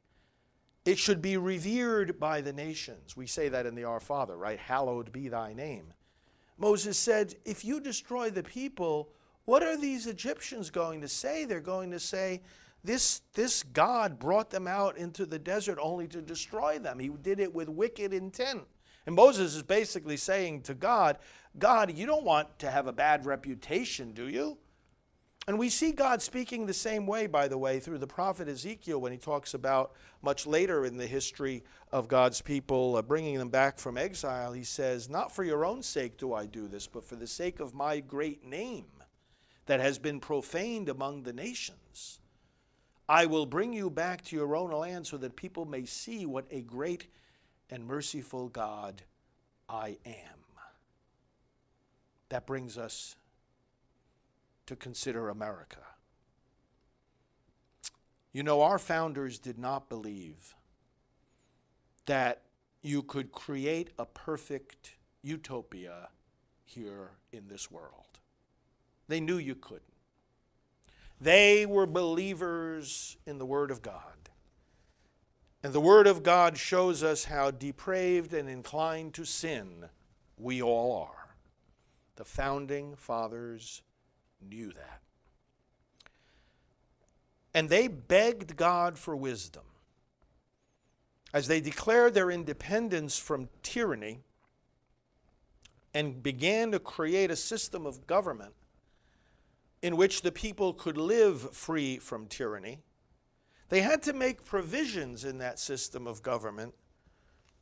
It 0.85 0.99
should 0.99 1.21
be 1.21 1.37
revered 1.37 2.19
by 2.19 2.41
the 2.41 2.53
nations. 2.53 3.17
We 3.17 3.27
say 3.27 3.49
that 3.49 3.67
in 3.67 3.75
the 3.75 3.85
Our 3.85 4.01
Father, 4.01 4.37
right? 4.37 4.59
Hallowed 4.59 5.13
be 5.13 5.29
thy 5.29 5.53
name. 5.53 5.93
Moses 6.59 6.99
said, 6.99 7.35
If 7.45 7.65
you 7.65 7.81
destroy 7.81 8.31
the 8.31 8.43
people, 8.43 9.11
what 9.45 9.63
are 9.63 9.77
these 9.77 10.07
Egyptians 10.07 10.71
going 10.71 11.01
to 11.01 11.09
say? 11.09 11.45
They're 11.45 11.61
going 11.61 11.91
to 11.91 12.01
say, 12.01 12.43
this, 12.83 13.21
this 13.35 13.63
God 13.63 14.19
brought 14.19 14.51
them 14.51 14.67
out 14.67 14.97
into 14.97 15.27
the 15.27 15.39
desert 15.39 15.79
only 15.81 16.09
to 16.09 16.23
destroy 16.23 16.79
them. 16.79 16.99
He 16.99 17.09
did 17.09 17.41
it 17.41 17.55
with 17.55 17.69
wicked 17.69 18.15
intent. 18.15 18.63
And 19.11 19.17
Moses 19.17 19.57
is 19.57 19.65
basically 19.65 20.17
saying 20.17 20.63
to 20.63 20.75
God, 20.75 21.19
God, 21.59 21.99
you 21.99 22.07
don't 22.07 22.23
want 22.23 22.61
to 22.61 22.71
have 22.71 22.87
a 22.87 22.93
bad 22.93 23.27
reputation, 23.27 24.13
do 24.13 24.29
you? 24.29 24.57
And 25.49 25.59
we 25.59 25.69
see 25.69 25.91
God 25.91 26.23
speaking 26.23 26.65
the 26.65 26.73
same 26.73 27.09
way, 27.09 27.27
by 27.27 27.49
the 27.49 27.59
way, 27.59 27.81
through 27.81 27.99
the 27.99 28.07
prophet 28.07 28.47
Ezekiel 28.47 29.01
when 29.01 29.11
he 29.11 29.19
talks 29.19 29.53
about 29.53 29.95
much 30.23 30.47
later 30.47 30.85
in 30.85 30.97
the 30.97 31.09
history 31.09 31.65
of 31.91 32.07
God's 32.07 32.41
people 32.41 32.95
uh, 32.95 33.03
bringing 33.03 33.37
them 33.37 33.49
back 33.49 33.81
from 33.81 33.99
exile. 33.99 34.53
He 34.53 34.63
says, 34.63 35.11
Not 35.11 35.35
for 35.35 35.43
your 35.43 35.65
own 35.65 35.83
sake 35.83 36.17
do 36.17 36.33
I 36.33 36.47
do 36.47 36.69
this, 36.69 36.87
but 36.87 37.05
for 37.05 37.17
the 37.17 37.27
sake 37.27 37.59
of 37.59 37.75
my 37.75 37.99
great 37.99 38.45
name 38.45 38.87
that 39.67 39.81
has 39.81 39.99
been 39.99 40.21
profaned 40.21 40.89
among 40.89 41.25
the 41.25 41.33
nations. 41.33 42.21
I 43.09 43.27
will 43.27 43.45
bring 43.45 43.73
you 43.73 43.91
back 43.91 44.23
to 44.27 44.37
your 44.37 44.55
own 44.55 44.71
land 44.71 45.09
so 45.09 45.17
that 45.17 45.35
people 45.35 45.65
may 45.65 45.85
see 45.85 46.27
what 46.27 46.47
a 46.53 46.61
great 46.61 47.09
and 47.71 47.87
merciful 47.87 48.49
God 48.49 49.03
I 49.69 49.99
am. 50.05 50.41
That 52.29 52.47
brings 52.47 52.77
us 52.77 53.17
to 54.67 54.77
consider 54.77 55.29
America. 55.29 55.81
You 58.33 58.43
know, 58.43 58.63
our 58.63 58.79
founders 58.79 59.39
did 59.39 59.59
not 59.59 59.89
believe 59.89 60.55
that 62.07 62.43
you 62.83 63.03
could 63.03 63.33
create 63.33 63.91
a 63.99 64.07
perfect 64.07 64.95
utopia 65.23 66.09
here 66.65 67.11
in 67.33 67.49
this 67.49 67.71
world. 67.71 68.21
They 69.09 69.21
knew 69.21 69.39
you 69.39 69.57
couldn't. 69.57 69.83
They 71.21 71.67
were 71.67 71.87
believers 71.87 73.17
in 73.27 73.39
the 73.39 73.47
Word 73.47 73.71
of 73.71 73.83
God. 73.83 74.20
And 75.63 75.73
the 75.73 75.81
Word 75.81 76.07
of 76.07 76.23
God 76.23 76.57
shows 76.57 77.03
us 77.03 77.25
how 77.25 77.51
depraved 77.51 78.33
and 78.33 78.49
inclined 78.49 79.13
to 79.15 79.25
sin 79.25 79.87
we 80.39 80.63
all 80.63 80.97
are. 80.97 81.35
The 82.17 82.25
founding 82.25 82.97
fathers 82.97 83.83
knew 84.41 84.73
that. 84.73 85.01
And 87.53 87.69
they 87.69 87.89
begged 87.89 88.57
God 88.57 88.99
for 88.99 89.15
wisdom. 89.15 89.65
As 91.33 91.47
they 91.47 91.61
declared 91.61 92.15
their 92.15 92.31
independence 92.31 93.19
from 93.19 93.49
tyranny 93.63 94.21
and 95.93 96.23
began 96.23 96.73
to 96.73 96.79
create 96.79 97.31
a 97.31 97.37
system 97.37 97.87
of 97.87 98.07
government 98.07 98.55
in 99.83 99.97
which 99.97 100.23
the 100.23 100.33
people 100.33 100.73
could 100.73 100.97
live 100.97 101.55
free 101.55 101.99
from 101.99 102.27
tyranny, 102.27 102.81
they 103.71 103.81
had 103.81 104.03
to 104.03 104.13
make 104.13 104.45
provisions 104.45 105.25
in 105.25 105.39
that 105.39 105.59
system 105.59 106.07
of 106.07 106.23
government 106.23 106.75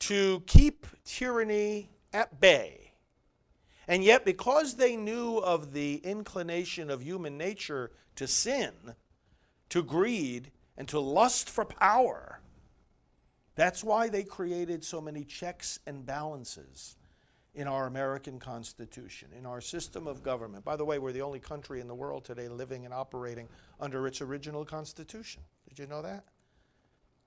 to 0.01 0.42
keep 0.47 0.87
tyranny 1.05 1.90
at 2.12 2.40
bay. 2.40 2.92
And 3.87 4.03
yet, 4.03 4.25
because 4.25 4.75
they 4.75 4.97
knew 4.97 5.37
of 5.38 5.73
the 5.73 5.97
inclination 5.97 6.90
of 6.90 7.03
human 7.03 7.38
nature 7.38 7.92
to 8.16 8.27
sin, 8.27 8.73
to 9.68 9.83
greed, 9.83 10.51
and 10.77 10.88
to 10.88 10.99
lust 10.99 11.49
for 11.49 11.64
power, 11.64 12.40
that's 13.55 13.85
why 13.85 14.09
they 14.09 14.25
created 14.25 14.85
so 14.85 15.01
many 15.01 15.25
checks 15.25 15.79
and 15.87 16.07
balances 16.07 16.97
in 17.55 17.66
our 17.66 17.87
American 17.87 18.38
Constitution, 18.38 19.29
in 19.37 19.44
our 19.44 19.61
system 19.61 20.07
of 20.07 20.23
government. 20.23 20.64
By 20.64 20.77
the 20.77 20.85
way, 20.85 20.99
we're 20.99 21.12
the 21.12 21.23
only 21.23 21.40
country 21.40 21.81
in 21.81 21.88
the 21.88 21.94
world 21.94 22.25
today 22.25 22.49
living 22.49 22.85
and 22.85 22.94
operating 22.94 23.49
under 23.81 24.07
its 24.07 24.21
original 24.21 24.64
Constitution. 24.64 25.42
Did 25.68 25.78
you 25.78 25.87
know 25.87 26.02
that? 26.02 26.24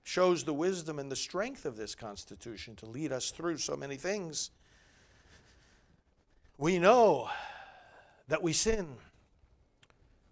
Shows 0.02 0.44
the 0.44 0.52
wisdom 0.52 0.98
and 0.98 1.10
the 1.10 1.16
strength 1.16 1.64
of 1.64 1.76
this 1.76 1.94
Constitution 1.94 2.74
to 2.76 2.86
lead 2.86 3.12
us 3.12 3.30
through 3.30 3.58
so 3.58 3.76
many 3.76 3.96
things. 3.96 4.50
We 6.58 6.78
know 6.78 7.30
that 8.28 8.42
we 8.42 8.52
sin 8.52 8.96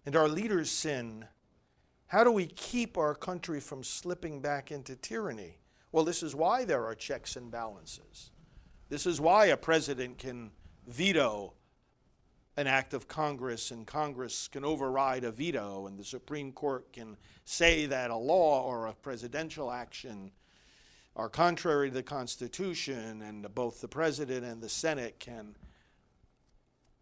and 0.05 0.15
our 0.15 0.27
leaders 0.27 0.69
sin. 0.69 1.25
How 2.07 2.23
do 2.23 2.31
we 2.31 2.47
keep 2.47 2.97
our 2.97 3.15
country 3.15 3.59
from 3.59 3.83
slipping 3.83 4.41
back 4.41 4.71
into 4.71 4.95
tyranny? 4.95 5.59
Well, 5.91 6.03
this 6.03 6.23
is 6.23 6.35
why 6.35 6.65
there 6.65 6.85
are 6.85 6.95
checks 6.95 7.35
and 7.35 7.51
balances. 7.51 8.31
This 8.89 9.05
is 9.05 9.21
why 9.21 9.45
a 9.45 9.57
president 9.57 10.17
can 10.17 10.51
veto 10.87 11.53
an 12.57 12.67
act 12.67 12.93
of 12.93 13.07
Congress 13.07 13.71
and 13.71 13.87
Congress 13.87 14.47
can 14.47 14.65
override 14.65 15.23
a 15.23 15.31
veto 15.31 15.87
and 15.87 15.97
the 15.97 16.03
Supreme 16.03 16.51
Court 16.51 16.91
can 16.91 17.15
say 17.45 17.85
that 17.85 18.11
a 18.11 18.15
law 18.15 18.63
or 18.63 18.87
a 18.87 18.93
presidential 18.93 19.71
action 19.71 20.31
are 21.15 21.29
contrary 21.29 21.89
to 21.89 21.93
the 21.93 22.03
Constitution 22.03 23.21
and 23.21 23.53
both 23.53 23.81
the 23.81 23.87
President 23.87 24.45
and 24.45 24.61
the 24.61 24.69
Senate 24.69 25.19
can 25.19 25.55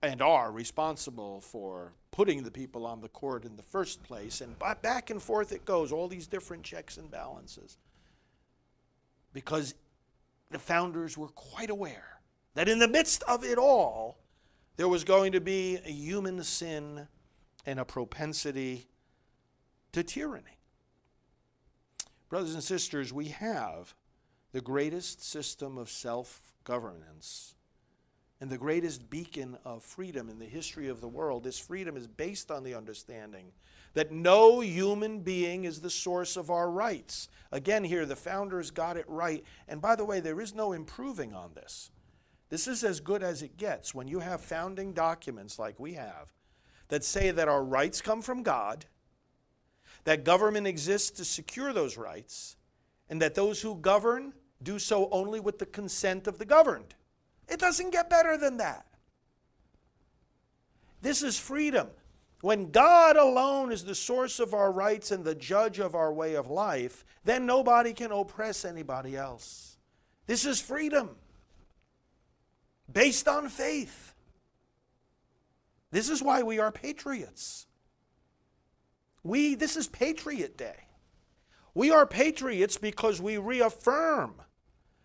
and 0.01 0.21
are 0.21 0.51
responsible 0.51 1.41
for 1.41 1.91
putting 2.12 2.43
the 2.43 2.51
people 2.51 2.85
on 2.85 3.01
the 3.01 3.09
court 3.09 3.43
in 3.43 3.55
the 3.55 3.63
first 3.63 4.01
place. 4.03 4.41
And 4.41 4.55
back 4.81 5.09
and 5.09 5.21
forth 5.21 5.51
it 5.51 5.65
goes, 5.65 5.91
all 5.91 6.07
these 6.07 6.27
different 6.27 6.63
checks 6.63 6.97
and 6.97 7.12
balances. 7.12 7.77
Because 9.33 9.75
the 10.51 10.59
founders 10.59 11.17
were 11.17 11.27
quite 11.29 11.69
aware 11.69 12.19
that 12.55 12.69
in 12.69 12.79
the 12.79 12.88
midst 12.88 13.23
of 13.23 13.43
it 13.43 13.57
all, 13.57 14.18
there 14.79 14.87
was 14.87 15.03
going 15.03 15.33
to 15.33 15.41
be 15.41 15.77
a 15.85 15.91
human 15.91 16.41
sin 16.41 17.05
and 17.65 17.81
a 17.81 17.83
propensity 17.83 18.87
to 19.91 20.01
tyranny. 20.03 20.57
Brothers 22.29 22.53
and 22.53 22.63
sisters, 22.63 23.11
we 23.11 23.25
have 23.25 23.93
the 24.53 24.61
greatest 24.61 25.21
system 25.21 25.77
of 25.77 25.89
self 25.89 26.53
governance 26.63 27.55
and 28.39 28.49
the 28.49 28.57
greatest 28.57 29.09
beacon 29.09 29.57
of 29.65 29.83
freedom 29.83 30.29
in 30.29 30.39
the 30.39 30.45
history 30.45 30.87
of 30.87 31.01
the 31.01 31.09
world. 31.09 31.43
This 31.43 31.59
freedom 31.59 31.97
is 31.97 32.07
based 32.07 32.49
on 32.49 32.63
the 32.63 32.73
understanding 32.73 33.51
that 33.95 34.13
no 34.13 34.61
human 34.61 35.19
being 35.19 35.65
is 35.65 35.81
the 35.81 35.89
source 35.89 36.37
of 36.37 36.49
our 36.49 36.71
rights. 36.71 37.27
Again, 37.51 37.83
here, 37.83 38.05
the 38.05 38.15
founders 38.15 38.71
got 38.71 38.95
it 38.95 39.03
right. 39.09 39.43
And 39.67 39.81
by 39.81 39.97
the 39.97 40.05
way, 40.05 40.21
there 40.21 40.39
is 40.39 40.55
no 40.55 40.71
improving 40.71 41.33
on 41.33 41.53
this. 41.53 41.91
This 42.49 42.67
is 42.67 42.83
as 42.83 42.99
good 42.99 43.23
as 43.23 43.43
it 43.43 43.57
gets 43.57 43.93
when 43.93 44.07
you 44.07 44.19
have 44.19 44.41
founding 44.41 44.93
documents 44.93 45.59
like 45.59 45.79
we 45.79 45.93
have 45.93 46.33
that 46.88 47.03
say 47.03 47.29
that 47.31 47.47
our 47.47 47.63
rights 47.63 48.01
come 48.01 48.21
from 48.21 48.41
God, 48.41 48.85
that 50.03 50.23
government 50.23 50.65
exists 50.65 51.12
to 51.12 51.25
secure 51.25 51.71
those 51.71 51.97
rights, 51.97 52.57
and 53.09 53.21
that 53.21 53.35
those 53.35 53.62
who 53.62 53.75
govern 53.75 54.33
do 54.63 54.79
so 54.79 55.07
only 55.12 55.39
with 55.39 55.59
the 55.59 55.65
consent 55.67 56.27
of 56.27 56.39
the 56.39 56.45
governed. 56.45 56.95
It 57.47 57.59
doesn't 57.59 57.91
get 57.91 58.09
better 58.09 58.38
than 58.38 58.57
that. 58.57 58.85
This 61.01 61.21
is 61.21 61.39
freedom. 61.39 61.88
When 62.41 62.71
God 62.71 63.15
alone 63.15 63.71
is 63.71 63.83
the 63.83 63.95
source 63.95 64.39
of 64.39 64.53
our 64.53 64.71
rights 64.71 65.12
and 65.12 65.23
the 65.23 65.35
judge 65.35 65.79
of 65.79 65.93
our 65.93 66.12
way 66.12 66.35
of 66.35 66.49
life, 66.49 67.05
then 67.23 67.45
nobody 67.45 67.93
can 67.93 68.12
oppress 68.12 68.65
anybody 68.65 69.15
else. 69.15 69.77
This 70.25 70.45
is 70.45 70.62
freedom 70.62 71.15
based 72.91 73.28
on 73.28 73.49
faith. 73.49 74.13
This 75.91 76.10
is 76.10 76.21
why 76.21 76.43
we 76.43 76.60
are 76.60 76.71
patriots. 76.71 77.67
We 79.23 79.56
this 79.56 79.75
is 79.75 79.88
patriot 79.88 80.58
day. 80.58 80.86
We 81.73 81.91
are 81.91 82.06
patriots 82.06 82.78
because 82.78 83.21
we 83.21 83.38
reaffirm 83.38 84.41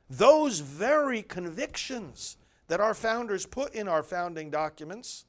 those 0.09 0.61
very 0.61 1.23
convictions 1.23 2.37
that 2.69 2.81
our 2.81 2.95
founders 2.95 3.47
put 3.47 3.75
in 3.75 3.89
our 3.89 4.03
founding 4.03 4.51
documents 4.51 5.25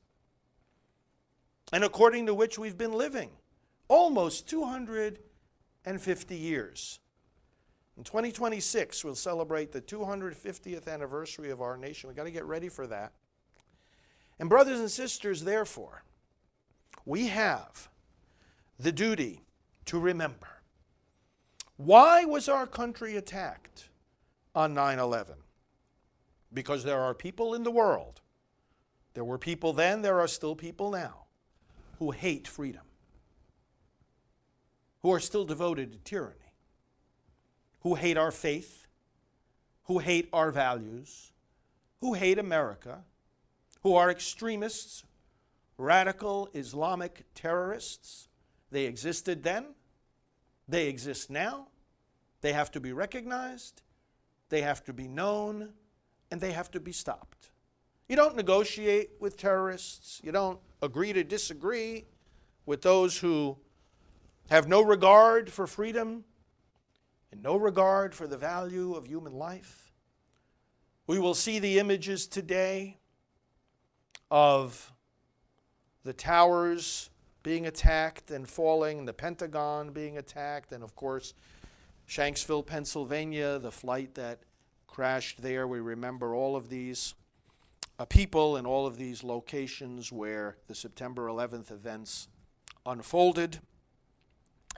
and 1.74 1.84
according 1.84 2.26
to 2.28 2.34
which 2.34 2.58
we've 2.58 2.78
been 2.78 2.94
living 2.94 3.32
almost 3.88 4.48
250 4.48 6.36
years. 6.36 7.00
In 7.98 8.04
2026, 8.04 9.06
we'll 9.06 9.16
celebrate 9.16 9.72
the 9.72 9.82
250th 9.82 10.88
anniversary 10.88 11.50
of 11.50 11.62
our 11.62 11.78
nation. 11.78 12.10
We've 12.10 12.18
got 12.18 12.26
to 12.26 12.32
get 12.32 12.46
ready 12.46 12.68
for 12.68 12.88
that. 12.88 13.14
And, 14.38 14.50
brothers 14.50 14.80
and 14.80 14.92
sisters, 14.92 15.44
therefore, 15.44 16.04
we 17.06 17.28
have 17.28 17.90
the 18.78 18.92
duty 18.92 19.46
to 19.86 19.98
remember. 19.98 20.62
Why 21.78 22.26
was 22.26 22.50
our 22.50 22.68
country 22.68 23.16
attacked 23.16 23.90
on 24.54 24.74
9 24.74 25.00
11? 25.00 25.36
Because 26.54 26.84
there 26.84 27.02
are 27.02 27.14
people 27.14 27.54
in 27.54 27.64
the 27.64 27.72
world, 27.72 28.22
there 29.14 29.24
were 29.24 29.38
people 29.38 29.72
then, 29.72 30.02
there 30.02 30.20
are 30.20 30.28
still 30.28 30.56
people 30.56 30.92
now, 30.92 31.26
who 32.00 32.12
hate 32.12 32.48
freedom, 32.48 32.82
who 35.02 35.12
are 35.12 35.20
still 35.20 35.46
devoted 35.46 35.94
to 35.94 35.98
tyranny, 36.00 36.45
who 37.86 37.94
hate 37.94 38.18
our 38.18 38.32
faith, 38.32 38.88
who 39.84 40.00
hate 40.00 40.28
our 40.34 40.50
values, 40.50 41.32
who 42.02 42.16
hate 42.16 42.40
America, 42.40 43.04
who 43.84 43.94
are 43.94 44.10
extremists, 44.10 45.04
radical 45.78 46.50
Islamic 46.56 47.26
terrorists. 47.36 48.28
They 48.72 48.86
existed 48.86 49.44
then, 49.44 49.76
they 50.68 50.88
exist 50.88 51.30
now, 51.30 51.68
they 52.42 52.54
have 52.54 52.72
to 52.72 52.80
be 52.80 52.92
recognized, 52.92 53.84
they 54.50 54.62
have 54.64 54.84
to 54.86 54.92
be 54.92 55.08
known, 55.08 55.70
and 56.32 56.42
they 56.42 56.54
have 56.54 56.72
to 56.72 56.80
be 56.80 56.92
stopped. 56.92 57.52
You 58.10 58.16
don't 58.16 58.36
negotiate 58.36 59.12
with 59.20 59.38
terrorists, 59.38 60.20
you 60.24 60.32
don't 60.32 60.58
agree 60.82 61.14
to 61.14 61.24
disagree 61.24 62.06
with 62.66 62.82
those 62.82 63.20
who 63.20 63.58
have 64.50 64.68
no 64.68 64.82
regard 64.82 65.52
for 65.52 65.68
freedom 65.68 66.24
and 67.36 67.44
no 67.44 67.58
regard 67.58 68.16
for 68.16 68.28
the 68.28 68.38
value 68.38 68.94
of 68.94 69.08
human 69.08 69.34
life. 69.34 69.92
We 71.06 71.20
will 71.20 71.34
see 71.34 71.60
the 71.60 71.80
images 71.80 72.28
today 72.28 72.98
of 74.32 74.94
the 76.04 76.14
towers 76.14 77.10
being 77.44 77.68
attacked 77.68 78.32
and 78.32 78.48
falling, 78.48 79.06
the 79.06 79.14
Pentagon 79.14 79.92
being 79.92 80.18
attacked, 80.18 80.72
and 80.72 80.82
of 80.84 80.96
course, 80.96 81.34
Shanksville, 82.08 82.66
Pennsylvania, 82.66 83.60
the 83.60 83.72
flight 83.72 84.16
that 84.16 84.40
crashed 84.88 85.42
there. 85.42 85.68
We 85.68 85.80
remember 85.80 86.34
all 86.34 86.56
of 86.56 86.70
these 86.70 87.16
uh, 88.00 88.06
people 88.06 88.56
and 88.56 88.66
all 88.66 88.88
of 88.88 88.98
these 88.98 89.24
locations 89.24 90.12
where 90.12 90.58
the 90.68 90.76
September 90.76 91.28
11th 91.28 91.70
events 91.72 92.30
unfolded. 92.86 93.60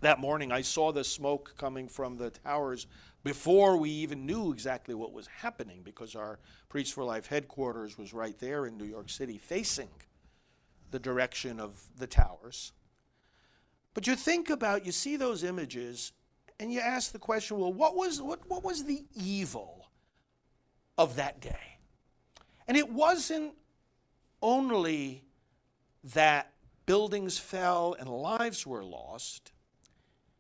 That 0.02 0.20
morning, 0.20 0.52
I 0.52 0.62
saw 0.62 0.92
the 0.92 1.04
smoke 1.04 1.56
coming 1.58 1.88
from 1.88 2.18
the 2.18 2.30
towers 2.30 2.86
before 3.24 3.78
we 3.78 3.90
even 3.90 4.28
knew 4.28 4.52
exactly 4.52 4.94
what 4.94 5.12
was 5.12 5.28
happening 5.28 5.82
because 5.84 6.16
our 6.16 6.40
Priests 6.70 6.94
for 6.94 7.04
Life 7.04 7.26
headquarters 7.28 7.98
was 7.98 8.14
right 8.14 8.38
there 8.38 8.68
in 8.68 8.78
New 8.78 8.86
York 8.86 9.10
City 9.10 9.40
facing 9.40 9.90
the 10.92 11.00
direction 11.00 11.60
of 11.60 11.82
the 11.98 12.06
towers. 12.06 12.74
But 13.96 14.06
you 14.06 14.16
think 14.16 14.52
about, 14.52 14.86
you 14.86 14.92
see 14.92 15.16
those 15.16 15.44
images, 15.44 16.12
and 16.60 16.72
you 16.72 16.80
ask 16.80 17.12
the 17.12 17.20
question 17.20 17.58
well, 17.60 17.74
what 17.74 17.96
was, 17.96 18.22
what, 18.22 18.48
what 18.48 18.64
was 18.64 18.84
the 18.84 19.04
evil 19.16 19.90
of 20.98 21.16
that 21.16 21.42
day? 21.42 21.80
And 22.68 22.78
it 22.78 22.92
wasn't 22.92 23.54
only 24.44 25.24
that 26.14 26.54
buildings 26.86 27.40
fell 27.40 27.96
and 28.00 28.08
lives 28.08 28.66
were 28.66 28.84
lost, 28.84 29.52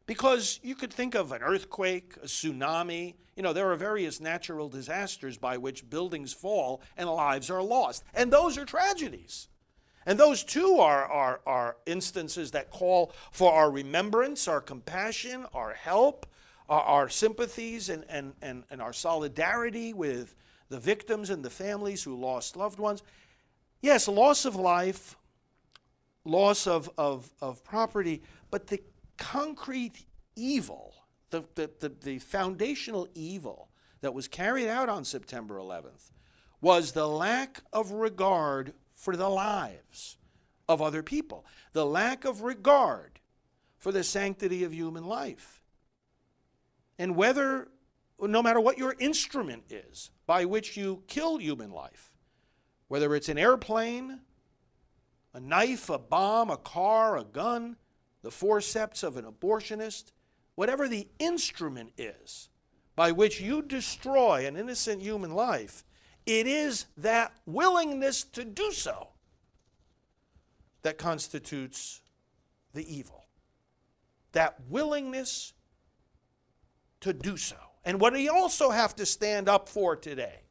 because 0.07 0.59
you 0.63 0.73
could 0.73 0.91
think 0.91 1.13
of 1.13 1.31
an 1.31 1.43
earthquake, 1.43 2.15
a 2.23 2.25
tsunami. 2.25 3.15
You 3.35 3.43
know, 3.43 3.53
there 3.53 3.69
are 3.71 3.75
various 3.75 4.19
natural 4.19 4.69
disasters 4.69 5.37
by 5.37 5.57
which 5.57 5.87
buildings 5.89 6.33
fall 6.33 6.81
and 6.95 7.07
lives 7.07 7.51
are 7.51 7.61
lost. 7.61 8.03
And 8.15 8.31
those 8.31 8.57
are 8.57 8.65
tragedies. 8.65 9.49
And 10.05 10.17
those 10.17 10.45
too 10.45 10.77
are, 10.79 11.05
are, 11.05 11.41
are 11.45 11.75
instances 11.85 12.51
that 12.51 12.71
call 12.71 13.13
for 13.31 13.51
our 13.51 13.69
remembrance, 13.69 14.47
our 14.47 14.61
compassion, 14.61 15.45
our 15.53 15.73
help, 15.73 16.25
our, 16.69 16.81
our 16.81 17.09
sympathies, 17.09 17.89
and, 17.89 18.05
and, 18.07 18.33
and, 18.41 18.63
and 18.71 18.81
our 18.81 18.93
solidarity 18.93 19.91
with 19.91 20.33
the 20.69 20.79
victims 20.79 21.29
and 21.29 21.43
the 21.43 21.49
families 21.49 22.03
who 22.03 22.15
lost 22.15 22.55
loved 22.55 22.79
ones. 22.79 23.03
Yes, 23.81 24.07
loss 24.07 24.45
of 24.45 24.55
life, 24.55 25.17
loss 26.23 26.65
of, 26.65 26.89
of, 26.97 27.29
of 27.41 27.61
property, 27.65 28.23
but 28.49 28.67
the 28.67 28.81
concrete 29.17 30.05
evil, 30.35 30.93
the, 31.29 31.43
the, 31.55 31.69
the, 31.79 31.89
the, 31.89 32.19
foundational 32.19 33.07
evil 33.13 33.69
that 34.01 34.13
was 34.13 34.27
carried 34.27 34.67
out 34.67 34.89
on 34.89 35.03
September 35.03 35.57
11th 35.57 36.11
was 36.61 36.91
the 36.91 37.07
lack 37.07 37.61
of 37.73 37.91
regard 37.91 38.73
for 38.95 39.15
the 39.15 39.29
lives 39.29 40.17
of 40.67 40.81
other 40.81 41.03
people, 41.03 41.45
the 41.73 41.85
lack 41.85 42.25
of 42.25 42.41
regard 42.41 43.19
for 43.77 43.91
the 43.91 44.03
sanctity 44.03 44.63
of 44.63 44.73
human 44.73 45.05
life. 45.05 45.61
And 46.97 47.15
whether, 47.15 47.67
no 48.19 48.41
matter 48.41 48.59
what 48.59 48.77
your 48.77 48.95
instrument 48.99 49.63
is 49.69 50.11
by 50.25 50.45
which 50.45 50.75
you 50.75 51.03
kill 51.07 51.37
human 51.37 51.71
life, 51.71 52.11
whether 52.87 53.13
it's 53.15 53.29
an 53.29 53.37
airplane, 53.37 54.21
a 55.33 55.39
knife, 55.39 55.89
a 55.89 55.99
bomb, 55.99 56.49
a 56.49 56.57
car, 56.57 57.17
a 57.17 57.23
gun, 57.23 57.77
the 58.27 58.31
forceps 58.31 59.03
of 59.03 59.15
an 59.15 59.23
abortionist, 59.23 60.11
whatever 60.55 60.89
the 60.89 61.07
instrument 61.17 61.93
is 61.97 62.49
by 62.93 63.09
which 63.09 63.39
you 63.39 63.61
destroy 63.61 64.45
an 64.45 64.57
innocent 64.57 65.01
human 65.01 65.33
life, 65.33 65.85
it 66.25 66.45
is 66.45 66.87
that 66.97 67.31
willingness 67.45 68.25
to 68.25 68.43
do 68.43 68.73
so 68.73 69.07
that 70.81 70.97
constitutes 70.97 72.01
the 72.73 72.85
evil. 72.93 73.23
That 74.33 74.57
willingness 74.67 75.53
to 76.99 77.13
do 77.13 77.37
so. 77.37 77.55
And 77.85 78.01
what 78.01 78.11
we 78.11 78.27
also 78.27 78.71
have 78.71 78.93
to 78.97 79.05
stand 79.05 79.47
up 79.47 79.69
for 79.69 79.95
today 79.95 80.41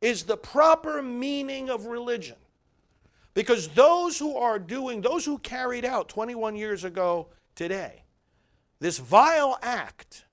is 0.00 0.24
the 0.24 0.36
proper 0.36 1.00
meaning 1.00 1.70
of 1.70 1.86
religion. 1.86 2.38
Because 3.38 3.68
those 3.68 4.18
who 4.18 4.36
are 4.36 4.58
doing, 4.58 5.00
those 5.00 5.24
who 5.24 5.38
carried 5.38 5.84
out 5.84 6.08
21 6.08 6.56
years 6.56 6.82
ago 6.82 7.28
today, 7.54 8.02
this 8.80 8.98
vile 8.98 9.56
act, 9.62 10.24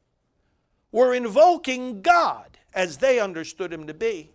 were 0.92 1.14
invoking 1.14 2.02
God 2.02 2.58
as 2.74 2.98
they 2.98 3.20
understood 3.20 3.72
Him 3.72 3.86
to 3.86 3.94
be, 3.94 4.32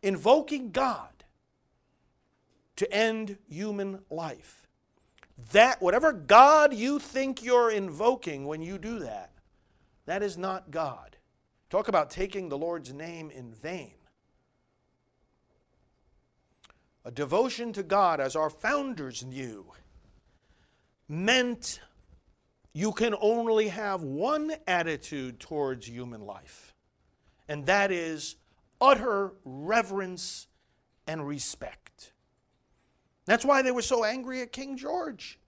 invoking 0.00 0.70
God 0.70 1.24
to 2.76 2.94
end 2.94 3.36
human 3.48 4.02
life. 4.10 4.68
That, 5.50 5.82
whatever 5.82 6.12
God 6.12 6.72
you 6.72 7.00
think 7.00 7.42
you're 7.42 7.72
invoking 7.72 8.46
when 8.46 8.62
you 8.62 8.78
do 8.78 9.00
that, 9.00 9.32
that 10.06 10.22
is 10.22 10.38
not 10.38 10.70
God. 10.70 11.16
Talk 11.68 11.88
about 11.88 12.10
taking 12.10 12.48
the 12.48 12.58
Lord's 12.58 12.92
name 12.92 13.28
in 13.28 13.52
vain. 13.52 13.94
A 17.04 17.10
devotion 17.10 17.72
to 17.72 17.82
God, 17.82 18.20
as 18.20 18.36
our 18.36 18.50
founders 18.50 19.24
knew, 19.24 19.72
meant 21.08 21.80
you 22.72 22.92
can 22.92 23.14
only 23.20 23.68
have 23.68 24.02
one 24.02 24.52
attitude 24.66 25.40
towards 25.40 25.88
human 25.88 26.20
life, 26.20 26.74
and 27.48 27.66
that 27.66 27.90
is 27.90 28.36
utter 28.80 29.32
reverence 29.44 30.46
and 31.06 31.26
respect. 31.26 32.12
That's 33.24 33.44
why 33.44 33.62
they 33.62 33.72
were 33.72 33.82
so 33.82 34.04
angry 34.04 34.40
at 34.42 34.52
King 34.52 34.76
George. 34.76 35.38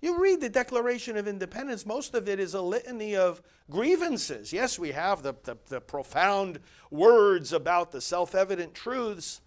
You 0.00 0.20
read 0.20 0.40
the 0.40 0.48
Declaration 0.48 1.16
of 1.16 1.28
Independence, 1.28 1.84
most 1.84 2.14
of 2.14 2.28
it 2.28 2.40
is 2.40 2.54
a 2.54 2.62
litany 2.62 3.14
of 3.14 3.42
grievances. 3.70 4.52
Yes, 4.52 4.78
we 4.78 4.92
have 4.92 5.22
the, 5.22 5.34
the, 5.44 5.56
the 5.68 5.80
profound 5.80 6.60
words 6.90 7.52
about 7.52 7.92
the 7.92 8.00
self 8.00 8.34
evident 8.34 8.74
truths, 8.74 9.42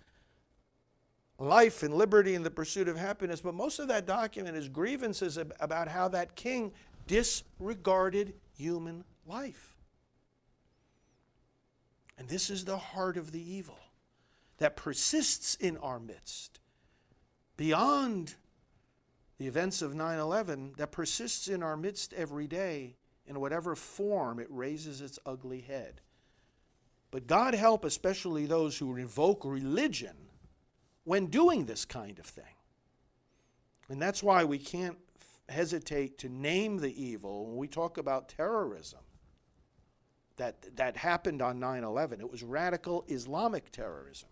life 1.44 1.84
and 1.84 1.94
liberty 1.94 2.36
and 2.36 2.46
the 2.46 2.52
pursuit 2.52 2.88
of 2.88 2.98
happiness, 2.98 3.42
but 3.42 3.54
most 3.54 3.80
of 3.80 3.88
that 3.90 4.06
document 4.06 4.56
is 4.58 4.70
grievances 4.70 5.38
about 5.38 5.88
how 5.88 6.08
that 6.08 6.36
king 6.36 6.72
disregarded 7.08 8.34
human 8.58 9.04
life. 9.28 9.76
And 12.18 12.28
this 12.28 12.50
is 12.50 12.66
the 12.66 12.78
heart 12.78 13.18
of 13.18 13.32
the 13.32 13.42
evil 13.42 13.80
that 14.58 14.76
persists 14.76 15.56
in 15.56 15.78
our 15.78 16.00
midst 16.00 16.60
beyond 17.58 18.36
the 19.38 19.48
events 19.48 19.82
of 19.82 19.96
9 19.96 20.20
11, 20.20 20.74
that 20.78 20.92
persists 20.92 21.48
in 21.48 21.64
our 21.64 21.76
midst 21.76 22.14
every 22.14 22.48
day 22.48 22.96
in 23.26 23.40
whatever 23.40 23.76
form 23.76 24.40
it 24.40 24.48
raises 24.50 25.02
its 25.02 25.20
ugly 25.26 25.62
head. 25.62 26.02
But 27.12 27.28
God 27.28 27.54
help 27.54 27.84
especially 27.84 28.46
those 28.46 28.78
who 28.78 28.96
invoke 28.96 29.44
religion 29.44 30.16
when 31.04 31.28
doing 31.28 31.66
this 31.66 31.86
kind 31.86 32.20
of 32.20 32.26
thing. 32.26 32.44
And 33.90 34.02
that's 34.02 34.24
why 34.24 34.44
we 34.44 34.58
can't 34.58 34.98
hesitate 35.50 36.18
to 36.20 36.30
name 36.30 36.78
the 36.78 37.04
evil 37.04 37.46
when 37.48 37.58
we 37.58 37.68
talk 37.68 37.98
about 37.98 38.30
terrorism. 38.30 39.00
that, 40.38 40.76
that 40.78 40.98
happened 40.98 41.42
on 41.42 41.60
9 41.60 41.84
11. 41.84 42.22
It 42.22 42.32
was 42.32 42.44
radical 42.44 43.06
Islamic 43.08 43.72
terrorism. 43.72 44.30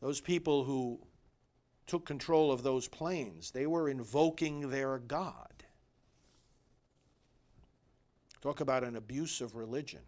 Those 0.00 0.20
people 0.20 0.64
who 0.64 1.00
took 1.86 2.06
control 2.06 2.52
of 2.52 2.62
those 2.62 2.86
planes, 2.86 3.50
they 3.50 3.66
were 3.66 3.88
invoking 3.88 4.70
their 4.70 4.98
God. 4.98 5.64
Talk 8.40 8.60
about 8.60 8.84
an 8.84 8.94
abuse 8.94 9.40
of 9.40 9.56
religion. 9.56 10.02